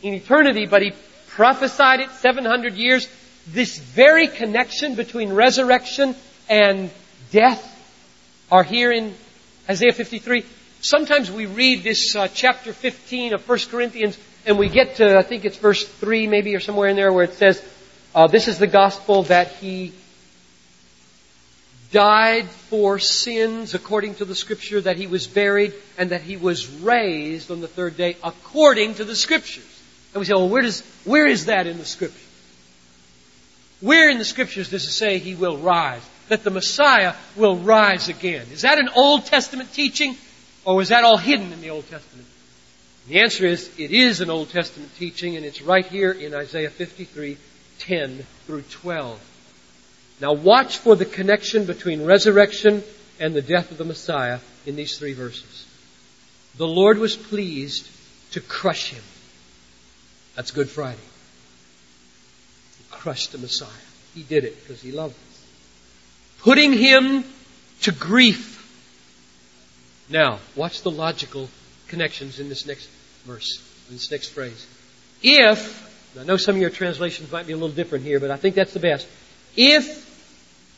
in 0.00 0.14
eternity, 0.14 0.66
but 0.66 0.80
He 0.80 0.92
prophesied 1.26 1.98
it 1.98 2.10
700 2.12 2.74
years. 2.74 3.08
This 3.48 3.78
very 3.78 4.28
connection 4.28 4.94
between 4.94 5.32
resurrection 5.32 6.14
and 6.48 6.88
death 7.32 7.66
are 8.50 8.62
here 8.62 8.92
in 8.92 9.12
Isaiah 9.68 9.92
53. 9.92 10.44
Sometimes 10.80 11.32
we 11.32 11.46
read 11.46 11.82
this 11.82 12.14
uh, 12.14 12.28
chapter 12.32 12.72
15 12.72 13.34
of 13.34 13.48
1 13.48 13.58
Corinthians 13.70 14.16
and 14.46 14.56
we 14.56 14.68
get 14.68 14.96
to, 14.96 15.18
I 15.18 15.22
think 15.22 15.44
it's 15.44 15.56
verse 15.56 15.84
3 15.84 16.28
maybe 16.28 16.54
or 16.54 16.60
somewhere 16.60 16.88
in 16.88 16.94
there 16.94 17.12
where 17.12 17.24
it 17.24 17.34
says, 17.34 17.60
uh, 18.14 18.28
this 18.28 18.46
is 18.46 18.58
the 18.60 18.68
gospel 18.68 19.24
that 19.24 19.48
he 19.48 19.92
died 21.92 22.48
for 22.48 22.98
sins 22.98 23.74
according 23.74 24.14
to 24.16 24.24
the 24.24 24.34
scripture, 24.34 24.80
that 24.80 24.96
he 24.96 25.06
was 25.06 25.26
buried, 25.26 25.74
and 25.98 26.10
that 26.10 26.22
he 26.22 26.36
was 26.36 26.68
raised 26.68 27.50
on 27.50 27.60
the 27.60 27.68
third 27.68 27.96
day 27.96 28.16
according 28.22 28.94
to 28.94 29.04
the 29.04 29.16
scriptures. 29.16 29.64
And 30.12 30.20
we 30.20 30.26
say, 30.26 30.34
well, 30.34 30.48
where 30.48 30.62
does, 30.62 30.82
where 31.04 31.26
is 31.26 31.46
that 31.46 31.66
in 31.66 31.78
the 31.78 31.84
scripture? 31.84 32.18
Where 33.80 34.10
in 34.10 34.18
the 34.18 34.24
scriptures 34.24 34.70
does 34.70 34.84
it 34.84 34.90
say 34.90 35.18
he 35.18 35.34
will 35.34 35.56
rise? 35.56 36.02
That 36.28 36.44
the 36.44 36.50
Messiah 36.50 37.14
will 37.34 37.56
rise 37.56 38.08
again? 38.08 38.46
Is 38.52 38.62
that 38.62 38.78
an 38.78 38.90
Old 38.94 39.26
Testament 39.26 39.72
teaching? 39.72 40.16
Or 40.64 40.76
was 40.76 40.90
that 40.90 41.04
all 41.04 41.16
hidden 41.16 41.52
in 41.52 41.60
the 41.60 41.70
Old 41.70 41.88
Testament? 41.88 42.26
The 43.08 43.20
answer 43.20 43.46
is, 43.46 43.70
it 43.78 43.90
is 43.90 44.20
an 44.20 44.30
Old 44.30 44.50
Testament 44.50 44.94
teaching, 44.96 45.36
and 45.36 45.44
it's 45.44 45.62
right 45.62 45.86
here 45.86 46.12
in 46.12 46.34
Isaiah 46.34 46.70
53, 46.70 47.38
10 47.78 48.26
through 48.46 48.62
12. 48.62 49.29
Now 50.20 50.34
watch 50.34 50.78
for 50.78 50.96
the 50.96 51.06
connection 51.06 51.64
between 51.64 52.04
resurrection 52.04 52.82
and 53.18 53.34
the 53.34 53.42
death 53.42 53.70
of 53.70 53.78
the 53.78 53.84
Messiah 53.84 54.40
in 54.66 54.76
these 54.76 54.98
three 54.98 55.14
verses. 55.14 55.66
The 56.56 56.66
Lord 56.66 56.98
was 56.98 57.16
pleased 57.16 57.88
to 58.32 58.40
crush 58.40 58.90
him. 58.90 59.02
That's 60.36 60.50
Good 60.50 60.68
Friday. 60.68 60.98
He 62.78 62.84
crushed 62.90 63.32
the 63.32 63.38
Messiah. 63.38 63.68
He 64.14 64.22
did 64.22 64.44
it 64.44 64.60
because 64.60 64.82
he 64.82 64.92
loved 64.92 65.14
us. 65.14 65.44
Putting 66.40 66.72
him 66.72 67.24
to 67.82 67.92
grief. 67.92 68.58
Now, 70.08 70.40
watch 70.56 70.82
the 70.82 70.90
logical 70.90 71.48
connections 71.88 72.40
in 72.40 72.48
this 72.48 72.66
next 72.66 72.88
verse, 73.24 73.62
in 73.88 73.96
this 73.96 74.10
next 74.10 74.28
phrase. 74.28 74.66
If, 75.22 76.16
I 76.18 76.24
know 76.24 76.36
some 76.36 76.56
of 76.56 76.60
your 76.60 76.70
translations 76.70 77.30
might 77.30 77.46
be 77.46 77.52
a 77.52 77.56
little 77.56 77.74
different 77.74 78.04
here, 78.04 78.20
but 78.20 78.30
I 78.30 78.36
think 78.36 78.54
that's 78.54 78.72
the 78.72 78.80
best. 78.80 79.06
If 79.56 80.09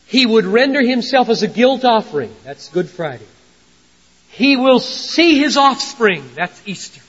he 0.07 0.25
would 0.25 0.45
render 0.45 0.81
himself 0.81 1.29
as 1.29 1.43
a 1.43 1.47
guilt 1.47 1.85
offering, 1.85 2.33
that's 2.43 2.69
Good 2.69 2.89
Friday. 2.89 3.27
He 4.29 4.57
will 4.57 4.79
see 4.79 5.37
his 5.37 5.57
offspring, 5.57 6.27
that's 6.35 6.61
Easter. 6.65 7.01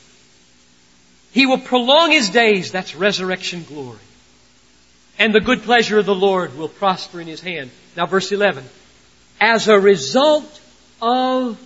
He 1.33 1.46
will 1.46 1.59
prolong 1.59 2.11
his 2.11 2.30
days, 2.30 2.70
that's 2.70 2.94
resurrection 2.94 3.64
glory. 3.64 3.98
And 5.18 5.35
the 5.35 5.40
good 5.40 5.62
pleasure 5.62 5.98
of 5.98 6.07
the 6.07 6.14
Lord 6.14 6.57
will 6.57 6.68
prosper 6.68 7.20
in 7.20 7.26
his 7.26 7.40
hand. 7.40 7.70
Now 7.96 8.07
verse 8.07 8.30
11. 8.30 8.64
As 9.40 9.68
a 9.68 9.78
result 9.78 10.61
of 11.00 11.59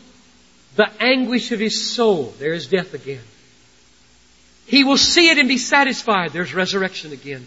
the 0.77 0.91
anguish 1.01 1.53
of 1.53 1.61
his 1.61 1.91
soul, 1.91 2.35
there 2.39 2.53
is 2.53 2.67
death 2.67 2.95
again. 2.95 3.23
He 4.67 4.85
will 4.85 4.99
see 4.99 5.31
it 5.31 5.39
and 5.39 5.49
be 5.49 5.59
satisfied. 5.59 6.33
There's 6.33 6.55
resurrection 6.55 7.13
again. 7.13 7.47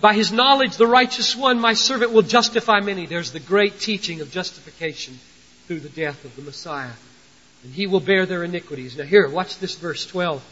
By 0.00 0.14
his 0.14 0.32
knowledge, 0.32 0.76
the 0.76 0.86
righteous 0.86 1.36
one, 1.36 1.60
my 1.60 1.74
servant, 1.74 2.12
will 2.12 2.22
justify 2.22 2.80
many. 2.80 3.06
There's 3.06 3.32
the 3.32 3.40
great 3.40 3.80
teaching 3.80 4.20
of 4.20 4.30
justification 4.30 5.18
through 5.66 5.80
the 5.80 5.88
death 5.90 6.24
of 6.24 6.34
the 6.36 6.42
Messiah. 6.42 6.92
And 7.64 7.74
he 7.74 7.86
will 7.86 8.00
bear 8.00 8.24
their 8.24 8.42
iniquities. 8.42 8.96
Now 8.96 9.04
here, 9.04 9.28
watch 9.28 9.58
this 9.58 9.76
verse 9.76 10.06
12. 10.06 10.42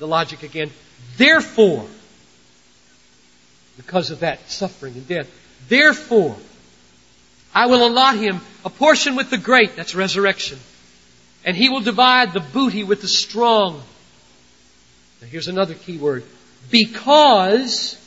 The 0.00 0.06
logic 0.06 0.42
again. 0.42 0.70
Therefore, 1.16 1.86
because 3.76 4.10
of 4.10 4.20
that 4.20 4.50
suffering 4.50 4.94
and 4.94 5.06
death, 5.06 5.30
therefore, 5.68 6.36
I 7.54 7.66
will 7.66 7.86
allot 7.86 8.16
him 8.16 8.40
a 8.64 8.70
portion 8.70 9.14
with 9.14 9.30
the 9.30 9.38
great, 9.38 9.76
that's 9.76 9.94
resurrection. 9.94 10.58
And 11.44 11.56
he 11.56 11.68
will 11.68 11.80
divide 11.80 12.32
the 12.32 12.40
booty 12.40 12.82
with 12.82 13.02
the 13.02 13.08
strong. 13.08 13.82
Now 15.20 15.28
here's 15.28 15.48
another 15.48 15.74
key 15.74 15.98
word. 15.98 16.24
Because 16.70 17.99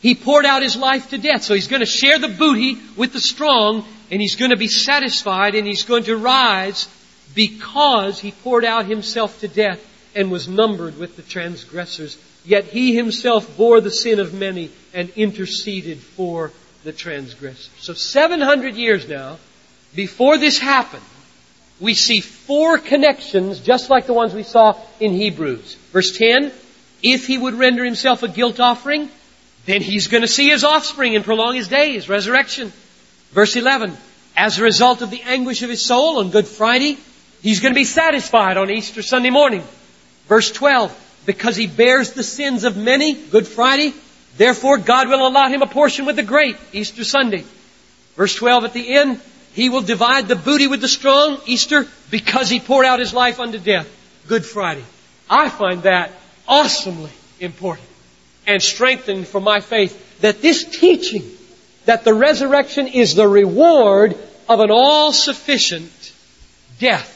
he 0.00 0.14
poured 0.14 0.46
out 0.46 0.62
his 0.62 0.76
life 0.76 1.10
to 1.10 1.18
death. 1.18 1.42
So 1.42 1.54
he's 1.54 1.68
going 1.68 1.80
to 1.80 1.86
share 1.86 2.18
the 2.18 2.28
booty 2.28 2.78
with 2.96 3.12
the 3.12 3.20
strong 3.20 3.84
and 4.10 4.20
he's 4.20 4.36
going 4.36 4.50
to 4.50 4.56
be 4.56 4.68
satisfied 4.68 5.54
and 5.54 5.66
he's 5.66 5.84
going 5.84 6.04
to 6.04 6.16
rise 6.16 6.88
because 7.34 8.18
he 8.18 8.32
poured 8.32 8.64
out 8.64 8.86
himself 8.86 9.40
to 9.40 9.48
death 9.48 9.84
and 10.14 10.30
was 10.30 10.48
numbered 10.48 10.98
with 10.98 11.16
the 11.16 11.22
transgressors. 11.22 12.16
Yet 12.44 12.64
he 12.64 12.94
himself 12.94 13.56
bore 13.56 13.80
the 13.80 13.90
sin 13.90 14.20
of 14.20 14.32
many 14.32 14.70
and 14.94 15.10
interceded 15.10 15.98
for 15.98 16.52
the 16.84 16.92
transgressors. 16.92 17.70
So 17.78 17.94
700 17.94 18.74
years 18.74 19.08
now, 19.08 19.38
before 19.94 20.38
this 20.38 20.58
happened, 20.58 21.02
we 21.80 21.94
see 21.94 22.20
four 22.20 22.78
connections 22.78 23.60
just 23.60 23.90
like 23.90 24.06
the 24.06 24.14
ones 24.14 24.34
we 24.34 24.42
saw 24.42 24.76
in 24.98 25.12
Hebrews. 25.12 25.74
Verse 25.92 26.16
10, 26.16 26.52
if 27.02 27.26
he 27.26 27.38
would 27.38 27.54
render 27.54 27.84
himself 27.84 28.22
a 28.22 28.28
guilt 28.28 28.58
offering, 28.58 29.10
then 29.68 29.82
he's 29.82 30.08
going 30.08 30.22
to 30.22 30.28
see 30.28 30.48
his 30.48 30.64
offspring 30.64 31.14
and 31.14 31.22
prolong 31.22 31.54
his 31.54 31.68
days, 31.68 32.08
resurrection. 32.08 32.72
Verse 33.32 33.54
11, 33.54 33.94
as 34.34 34.58
a 34.58 34.62
result 34.62 35.02
of 35.02 35.10
the 35.10 35.20
anguish 35.20 35.62
of 35.62 35.68
his 35.68 35.84
soul 35.84 36.20
on 36.20 36.30
Good 36.30 36.46
Friday, 36.46 36.96
he's 37.42 37.60
going 37.60 37.74
to 37.74 37.78
be 37.78 37.84
satisfied 37.84 38.56
on 38.56 38.70
Easter 38.70 39.02
Sunday 39.02 39.28
morning. 39.28 39.62
Verse 40.26 40.50
12, 40.52 41.22
because 41.26 41.54
he 41.54 41.66
bears 41.66 42.12
the 42.12 42.22
sins 42.22 42.64
of 42.64 42.78
many, 42.78 43.12
Good 43.12 43.46
Friday, 43.46 43.92
therefore 44.38 44.78
God 44.78 45.10
will 45.10 45.26
allot 45.26 45.52
him 45.52 45.60
a 45.60 45.66
portion 45.66 46.06
with 46.06 46.16
the 46.16 46.22
great, 46.22 46.56
Easter 46.72 47.04
Sunday. 47.04 47.44
Verse 48.16 48.34
12 48.36 48.64
at 48.64 48.72
the 48.72 48.96
end, 48.96 49.20
he 49.52 49.68
will 49.68 49.82
divide 49.82 50.28
the 50.28 50.36
booty 50.36 50.66
with 50.66 50.80
the 50.80 50.88
strong, 50.88 51.42
Easter, 51.44 51.86
because 52.10 52.48
he 52.48 52.58
poured 52.58 52.86
out 52.86 53.00
his 53.00 53.12
life 53.12 53.38
unto 53.38 53.58
death, 53.58 53.86
Good 54.28 54.46
Friday. 54.46 54.84
I 55.28 55.50
find 55.50 55.82
that 55.82 56.12
awesomely 56.48 57.10
important 57.38 57.87
and 58.48 58.62
strengthening 58.62 59.24
for 59.24 59.40
my 59.40 59.60
faith 59.60 60.20
that 60.20 60.42
this 60.42 60.64
teaching 60.64 61.30
that 61.84 62.04
the 62.04 62.14
resurrection 62.14 62.88
is 62.88 63.14
the 63.14 63.28
reward 63.28 64.16
of 64.48 64.60
an 64.60 64.70
all-sufficient 64.70 66.12
death 66.78 67.14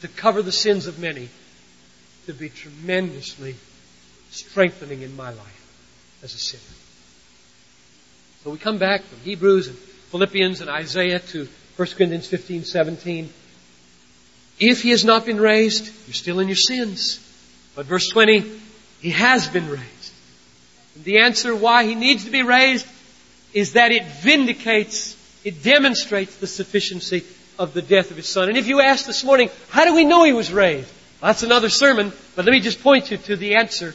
to 0.00 0.08
cover 0.08 0.40
the 0.42 0.52
sins 0.52 0.86
of 0.86 0.98
many 0.98 1.28
to 2.26 2.32
be 2.32 2.48
tremendously 2.48 3.56
strengthening 4.30 5.02
in 5.02 5.14
my 5.16 5.30
life 5.30 6.18
as 6.22 6.34
a 6.34 6.38
sinner. 6.38 6.62
So 8.44 8.50
we 8.50 8.58
come 8.58 8.78
back 8.78 9.02
from 9.02 9.18
Hebrews 9.20 9.68
and 9.68 9.76
Philippians 9.76 10.60
and 10.60 10.70
Isaiah 10.70 11.20
to 11.20 11.48
1 11.76 11.88
Corinthians 11.96 12.26
15, 12.26 12.64
17. 12.64 13.32
If 14.58 14.82
he 14.82 14.90
has 14.90 15.04
not 15.04 15.26
been 15.26 15.40
raised, 15.40 15.92
you're 16.06 16.14
still 16.14 16.40
in 16.40 16.48
your 16.48 16.56
sins. 16.56 17.18
But 17.74 17.86
verse 17.86 18.08
20, 18.08 18.60
he 19.00 19.10
has 19.10 19.48
been 19.48 19.68
raised. 19.68 20.01
The 20.96 21.18
answer 21.18 21.54
why 21.54 21.84
he 21.84 21.94
needs 21.94 22.24
to 22.24 22.30
be 22.30 22.42
raised 22.42 22.86
is 23.54 23.72
that 23.74 23.92
it 23.92 24.04
vindicates, 24.22 25.16
it 25.44 25.62
demonstrates 25.62 26.36
the 26.36 26.46
sufficiency 26.46 27.24
of 27.58 27.74
the 27.74 27.82
death 27.82 28.10
of 28.10 28.16
his 28.16 28.28
son. 28.28 28.48
And 28.48 28.58
if 28.58 28.66
you 28.66 28.80
ask 28.80 29.06
this 29.06 29.24
morning, 29.24 29.50
how 29.68 29.84
do 29.84 29.94
we 29.94 30.04
know 30.04 30.24
he 30.24 30.32
was 30.32 30.52
raised? 30.52 30.90
Well, 31.20 31.28
that's 31.30 31.42
another 31.42 31.68
sermon, 31.68 32.12
but 32.34 32.44
let 32.44 32.52
me 32.52 32.60
just 32.60 32.82
point 32.82 33.10
you 33.10 33.16
to 33.18 33.36
the 33.36 33.56
answer. 33.56 33.94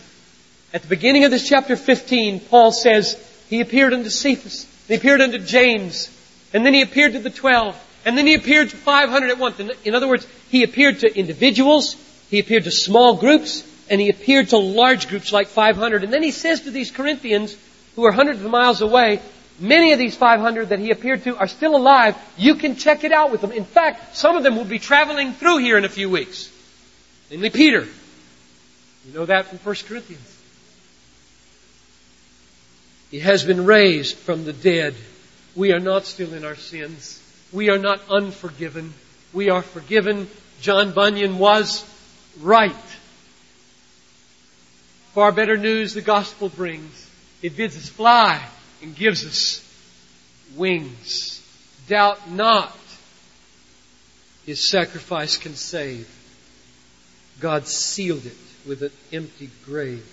At 0.73 0.81
the 0.81 0.87
beginning 0.87 1.23
of 1.23 1.31
this 1.31 1.47
chapter 1.47 1.75
15, 1.75 2.41
Paul 2.41 2.71
says, 2.71 3.17
he 3.49 3.61
appeared 3.61 3.93
unto 3.93 4.09
Cephas, 4.09 4.65
he 4.87 4.95
appeared 4.95 5.21
unto 5.21 5.37
James, 5.39 6.09
and 6.53 6.65
then 6.65 6.73
he 6.73 6.81
appeared 6.81 7.13
to 7.13 7.19
the 7.19 7.29
twelve, 7.29 7.81
and 8.05 8.17
then 8.17 8.27
he 8.27 8.33
appeared 8.33 8.69
to 8.69 8.77
500 8.77 9.29
at 9.29 9.37
once. 9.37 9.59
In 9.59 9.95
other 9.95 10.07
words, 10.07 10.27
he 10.49 10.63
appeared 10.63 10.99
to 10.99 11.17
individuals, 11.17 11.95
he 12.29 12.39
appeared 12.39 12.65
to 12.65 12.71
small 12.71 13.15
groups, 13.15 13.63
and 13.89 14.01
he 14.01 14.09
appeared 14.09 14.49
to 14.49 14.57
large 14.57 15.07
groups 15.07 15.31
like 15.31 15.47
500. 15.47 16.03
And 16.03 16.11
then 16.11 16.23
he 16.23 16.31
says 16.31 16.61
to 16.61 16.71
these 16.71 16.91
Corinthians, 16.91 17.55
who 17.95 18.05
are 18.05 18.11
hundreds 18.11 18.43
of 18.43 18.51
miles 18.51 18.81
away, 18.81 19.21
many 19.59 19.91
of 19.91 19.99
these 19.99 20.15
500 20.15 20.69
that 20.69 20.79
he 20.79 20.91
appeared 20.91 21.23
to 21.23 21.35
are 21.35 21.47
still 21.47 21.75
alive. 21.75 22.15
You 22.37 22.55
can 22.55 22.75
check 22.75 23.03
it 23.03 23.11
out 23.11 23.31
with 23.31 23.41
them. 23.41 23.51
In 23.51 23.65
fact, 23.65 24.15
some 24.15 24.37
of 24.37 24.43
them 24.43 24.55
will 24.55 24.65
be 24.65 24.79
traveling 24.79 25.33
through 25.33 25.57
here 25.57 25.77
in 25.77 25.85
a 25.85 25.89
few 25.89 26.09
weeks. 26.09 26.51
Namely 27.31 27.49
Peter. 27.49 27.87
You 29.05 29.13
know 29.13 29.25
that 29.25 29.47
from 29.47 29.57
1 29.59 29.75
Corinthians. 29.87 30.37
He 33.09 33.19
has 33.19 33.43
been 33.43 33.65
raised 33.65 34.17
from 34.17 34.43
the 34.45 34.53
dead. 34.53 34.93
We 35.55 35.71
are 35.73 35.79
not 35.79 36.05
still 36.05 36.33
in 36.33 36.45
our 36.45 36.55
sins. 36.55 37.21
We 37.51 37.69
are 37.69 37.77
not 37.77 38.01
unforgiven. 38.09 38.93
We 39.33 39.49
are 39.49 39.61
forgiven. 39.61 40.29
John 40.61 40.91
Bunyan 40.91 41.39
was 41.39 41.85
right. 42.41 42.75
Far 45.17 45.31
better 45.31 45.57
news 45.57 45.95
the 45.95 46.01
gospel 46.01 46.47
brings. 46.47 47.09
It 47.41 47.57
bids 47.57 47.75
us 47.75 47.89
fly 47.89 48.39
and 48.83 48.95
gives 48.95 49.25
us 49.25 49.67
wings. 50.55 51.41
Doubt 51.87 52.29
not 52.29 52.77
his 54.45 54.69
sacrifice 54.69 55.35
can 55.35 55.55
save. 55.55 56.07
God 57.39 57.65
sealed 57.65 58.27
it 58.27 58.37
with 58.67 58.83
an 58.83 58.91
empty 59.11 59.49
grave. 59.65 60.07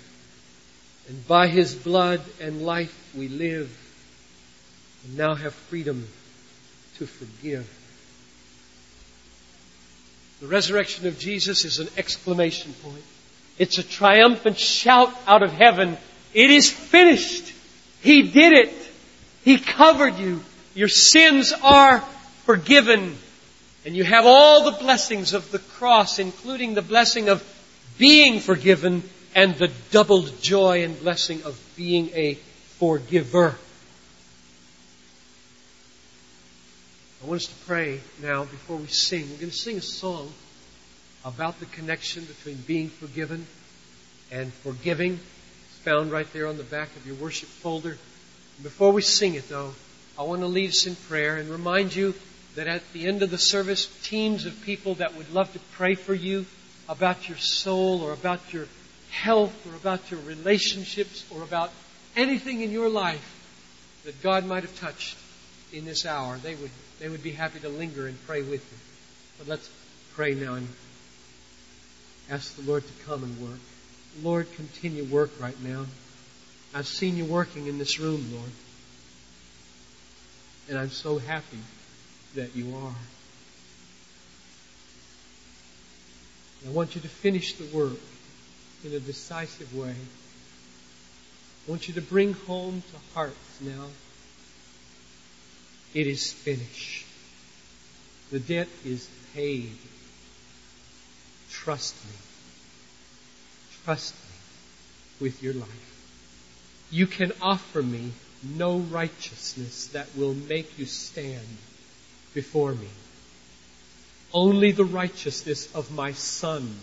And 1.11 1.29
by 1.29 1.49
his 1.49 1.75
blood 1.75 2.23
and 2.41 2.63
life 2.63 3.13
we 3.15 3.29
live 3.29 3.77
and 5.05 5.19
now 5.19 5.35
have 5.35 5.53
freedom 5.53 6.09
to 6.97 7.07
forgive. 7.07 7.69
The 10.41 10.47
resurrection 10.47 11.07
of 11.07 11.19
Jesus 11.19 11.67
is 11.67 11.79
an 11.79 11.89
exclamation 11.99 12.73
point. 12.83 13.05
It's 13.59 13.79
a 13.79 13.83
triumphant 13.83 14.59
shout 14.59 15.13
out 15.27 15.43
of 15.43 15.53
heaven. 15.53 15.97
It 16.33 16.51
is 16.51 16.71
finished. 16.71 17.53
He 18.01 18.23
did 18.23 18.53
it. 18.53 18.75
He 19.45 19.59
covered 19.59 20.19
you. 20.19 20.43
Your 20.75 20.89
sins 20.89 21.53
are 21.63 22.01
forgiven. 22.45 23.17
And 23.87 23.95
you 23.95 24.03
have 24.03 24.25
all 24.27 24.71
the 24.71 24.79
blessings 24.79 25.35
of 25.35 25.51
the 25.51 25.59
cross, 25.59 26.19
including 26.19 26.75
the 26.75 26.83
blessing 26.83 27.29
of 27.29 27.43
being 27.99 28.41
forgiven 28.41 29.03
and 29.35 29.55
the 29.57 29.71
doubled 29.91 30.41
joy 30.41 30.85
and 30.85 30.99
blessing 31.01 31.43
of 31.45 31.61
being 31.77 32.11
a 32.15 32.35
forgiver. 32.79 33.57
I 37.23 37.27
want 37.27 37.43
us 37.43 37.47
to 37.47 37.65
pray 37.67 38.01
now 38.21 38.45
before 38.45 38.77
we 38.77 38.87
sing. 38.87 39.23
We're 39.31 39.37
going 39.37 39.51
to 39.51 39.57
sing 39.57 39.79
a 39.79 39.83
song 39.83 40.33
about 41.25 41.59
the 41.61 41.67
connection 41.67 42.25
between 42.25 42.57
being 42.57 42.89
forgiven 42.89 43.47
and 44.31 44.53
forgiving. 44.53 45.13
It's 45.13 45.79
found 45.79 46.13
right 46.13 46.31
there 46.33 46.47
on 46.47 46.57
the 46.57 46.65
back 46.65 46.95
of 46.97 47.07
your 47.07 47.17
worship 47.17 47.49
folder. 47.49 47.97
Before 48.63 48.93
we 48.93 49.03
sing 49.03 49.35
it, 49.35 49.49
though, 49.49 49.75
I 50.19 50.23
want 50.23 50.43
to 50.43 50.47
lead 50.47 50.71
us 50.71 50.87
in 50.87 50.97
prayer 50.97 51.37
and 51.37 51.49
remind 51.49 51.95
you 51.95 52.15
that 52.55 52.69
at 52.69 52.93
the 52.93 53.07
end 53.07 53.23
of 53.23 53.31
the 53.31 53.39
service, 53.39 53.87
teams 54.05 54.47
of 54.47 54.63
people 54.63 54.97
that 54.97 55.17
would 55.17 55.33
love 55.33 55.53
to 55.55 55.59
pray 55.73 55.95
for 55.95 56.15
you 56.15 56.47
about 56.89 57.29
your 57.29 57.39
soul 57.39 58.03
or 58.03 58.13
about 58.13 58.53
your 58.53 58.67
health 59.11 59.67
or 59.67 59.75
about 59.75 60.11
your 60.11 60.21
relationships 60.21 61.25
or 61.31 61.43
about 61.43 61.71
anything 62.17 62.61
in 62.61 62.71
your 62.71 62.89
life 62.89 63.31
that 64.05 64.23
God 64.23 64.45
might 64.45 64.63
have 64.63 64.79
touched 64.79 65.17
in 65.73 65.85
this 65.85 66.07
hour, 66.07 66.37
they 66.37 66.55
would, 66.55 66.71
they 67.01 67.09
would 67.09 67.23
be 67.23 67.33
happy 67.33 67.59
to 67.61 67.69
linger 67.69 68.07
and 68.07 68.27
pray 68.27 68.43
with 68.43 68.61
you. 68.71 68.79
But 69.39 69.49
let's 69.49 69.69
pray 70.15 70.35
now 70.35 70.55
and 70.55 70.69
ask 72.31 72.57
the 72.57 72.63
Lord 72.63 72.85
to 72.87 73.05
come 73.05 73.23
and 73.23 73.41
work. 73.41 73.61
Lord, 74.23 74.53
continue 74.55 75.05
work 75.05 75.31
right 75.41 75.61
now. 75.63 75.87
I've 76.75 76.87
seen 76.87 77.17
you 77.17 77.25
working 77.25 77.67
in 77.67 77.79
this 77.79 77.99
room, 77.99 78.27
Lord. 78.33 78.51
And 80.69 80.79
I'm 80.79 80.91
so 80.91 81.19
happy 81.19 81.59
that 82.35 82.57
you 82.57 82.75
are. 82.77 82.95
I 86.67 86.71
want 86.71 86.95
you 86.95 87.01
to 87.03 87.09
finish 87.09 87.55
the 87.55 87.67
work 87.77 87.99
in 88.85 88.93
a 88.93 89.01
decisive 89.01 89.75
way. 89.77 89.95
I 91.67 91.71
want 91.71 91.89
you 91.89 91.95
to 91.95 92.01
bring 92.01 92.33
home 92.33 92.83
to 92.91 93.15
hearts 93.15 93.61
now. 93.61 93.87
It 95.93 96.07
is 96.07 96.33
finished. 96.33 97.07
The 98.31 98.41
debt 98.41 98.69
is 98.85 99.09
paid. 99.35 99.77
Trust 101.63 101.95
me. 102.05 102.17
Trust 103.85 104.15
me 104.15 105.27
with 105.27 105.43
your 105.43 105.55
life. 105.55 105.95
You 106.91 107.07
can 107.07 107.33
offer 107.41 107.83
me 107.83 108.13
no 108.43 108.79
righteousness 108.79 109.87
that 109.89 110.09
will 110.17 110.35
make 110.35 110.79
you 110.79 110.85
stand 110.85 111.57
before 112.35 112.73
me. 112.73 112.89
Only 114.33 114.73
the 114.73 114.85
righteousness 114.85 115.73
of 115.75 115.91
my 115.91 116.13
Son 116.13 116.77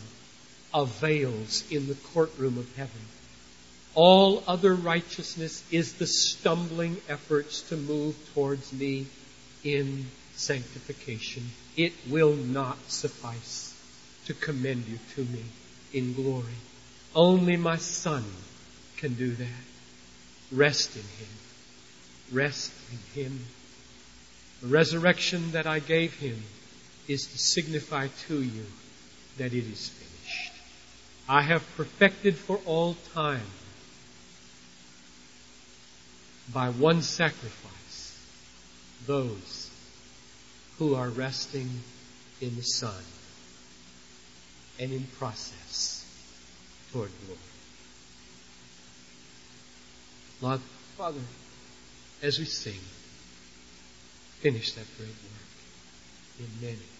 avails 0.74 1.64
in 1.70 1.88
the 1.88 1.96
courtroom 2.14 2.58
of 2.58 2.76
heaven. 2.76 3.02
All 3.94 4.44
other 4.48 4.74
righteousness 4.74 5.64
is 5.70 5.94
the 5.94 6.08
stumbling 6.08 6.98
efforts 7.10 7.62
to 7.70 7.78
move 7.78 8.16
towards 8.34 8.72
me 8.72 9.06
in 9.64 10.10
sanctification. 10.36 11.52
It 11.76 11.94
will 12.10 12.34
not 12.34 12.78
suffice 12.90 13.71
to 14.26 14.34
commend 14.34 14.86
you 14.88 15.00
to 15.16 15.24
me 15.32 15.44
in 15.94 16.14
glory. 16.14 16.60
Only 17.16 17.58
my 17.58 17.78
Son 17.78 18.24
can 18.98 19.16
do 19.16 19.32
that. 19.36 19.64
Rest 20.52 20.96
in 20.96 21.02
Him. 21.02 21.28
Rest 22.32 22.72
in 22.92 23.24
Him. 23.24 23.46
The 24.62 24.68
resurrection 24.68 25.52
that 25.52 25.66
I 25.66 25.80
gave 25.80 26.14
Him 26.14 26.44
is 27.08 27.26
to 27.28 27.38
signify 27.38 28.08
to 28.28 28.42
you 28.42 28.66
that 29.38 29.54
it 29.54 29.66
is 29.66 29.90
finished. 29.90 30.54
I 31.28 31.42
have 31.42 31.66
perfected 31.76 32.36
for 32.36 32.60
all 32.66 32.96
time 33.14 33.42
by 36.54 36.70
one 36.70 37.02
sacrifice 37.02 38.18
those 39.08 39.70
who 40.78 40.96
are 40.96 41.10
resting 41.10 41.70
in 42.42 42.56
the 42.56 42.62
Son 42.62 43.04
and 44.82 44.92
in 44.92 45.04
process 45.20 46.04
toward 46.92 47.12
glory. 47.26 47.40
Lord, 50.42 50.62
Father, 50.98 51.22
as 52.24 52.40
we 52.40 52.46
sing, 52.46 52.80
finish 54.40 54.72
that 54.74 54.86
great 54.98 55.10
work 55.10 56.40
in 56.40 56.48
many 56.60 56.91